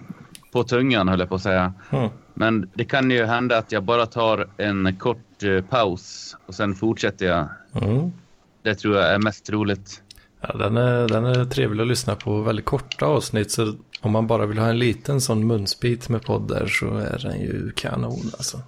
[0.51, 1.73] på tungan, höll jag på att säga.
[1.89, 2.09] Mm.
[2.33, 6.75] Men det kan ju hända att jag bara tar en kort eh, paus och sen
[6.75, 7.49] fortsätter jag.
[7.83, 8.11] Mm.
[8.61, 10.01] Det tror jag är mest troligt.
[10.41, 12.41] Ja, den, är, den är trevlig att lyssna på.
[12.41, 13.51] Väldigt korta avsnitt.
[13.51, 17.41] Så om man bara vill ha en liten sån munsbit med poddar så är den
[17.41, 18.59] ju kanon alltså.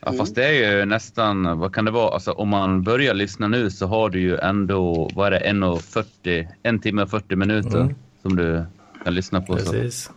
[0.00, 2.14] Ja, fast det är ju nästan, vad kan det vara?
[2.14, 6.48] Alltså, om man börjar lyssna nu så har du ju ändå, vad är det, 1.40,
[6.62, 7.94] en timme och 40 minuter Mm.
[8.22, 8.64] som du
[9.04, 9.58] kan lyssna på.
[9.58, 9.72] Så.
[9.72, 10.10] Precis.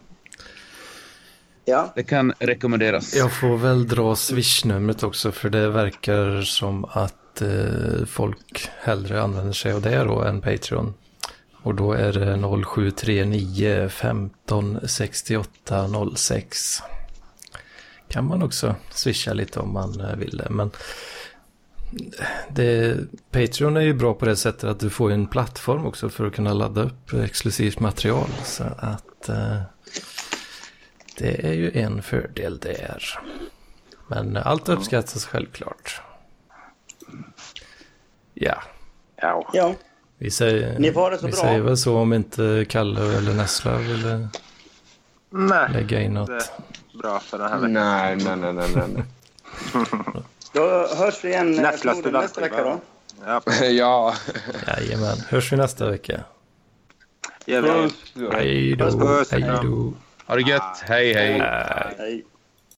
[1.66, 1.92] Ja.
[1.96, 3.16] Det kan rekommenderas.
[3.16, 9.54] Jag får väl dra swishnumret också för det verkar som att eh, folk hellre använder
[9.54, 10.94] sig av det då än Patreon.
[11.64, 16.82] Och då är det 0739 15 68 06.
[18.08, 20.50] Kan man också swisha lite om man eh, vill det.
[20.50, 20.72] Men
[22.50, 22.98] det,
[23.32, 26.34] Patreon är ju bra på det sättet att du får en plattform också för att
[26.34, 28.30] kunna ladda upp exklusivt material.
[28.44, 29.62] Så att eh,
[31.18, 33.04] det är ju en fördel där.
[34.08, 36.02] Men allt uppskattas självklart.
[38.34, 38.64] Ja,
[39.22, 39.50] Ja.
[39.54, 39.76] ja.
[40.20, 41.42] Vi säger, Ni får det så vi bra.
[41.42, 44.28] säger väl så om inte Kalle eller Nessla vill
[45.30, 46.28] Nej, lägga in något.
[46.28, 47.74] det är bra för den här veckan.
[47.74, 49.04] nej, nej, nej, nej, nej.
[50.54, 51.62] Då hörs vi igen eh,
[52.12, 52.80] Nästa vecka då.
[53.26, 54.14] Ja, ja.
[54.68, 56.24] Jajamän, hörs vi nästa vecka.
[57.46, 57.70] gör vi.
[58.32, 58.86] Hej då,
[59.32, 59.94] hej då.
[60.28, 60.78] Ha det gött.
[60.84, 61.40] Hej, hej.
[61.98, 62.24] Hej.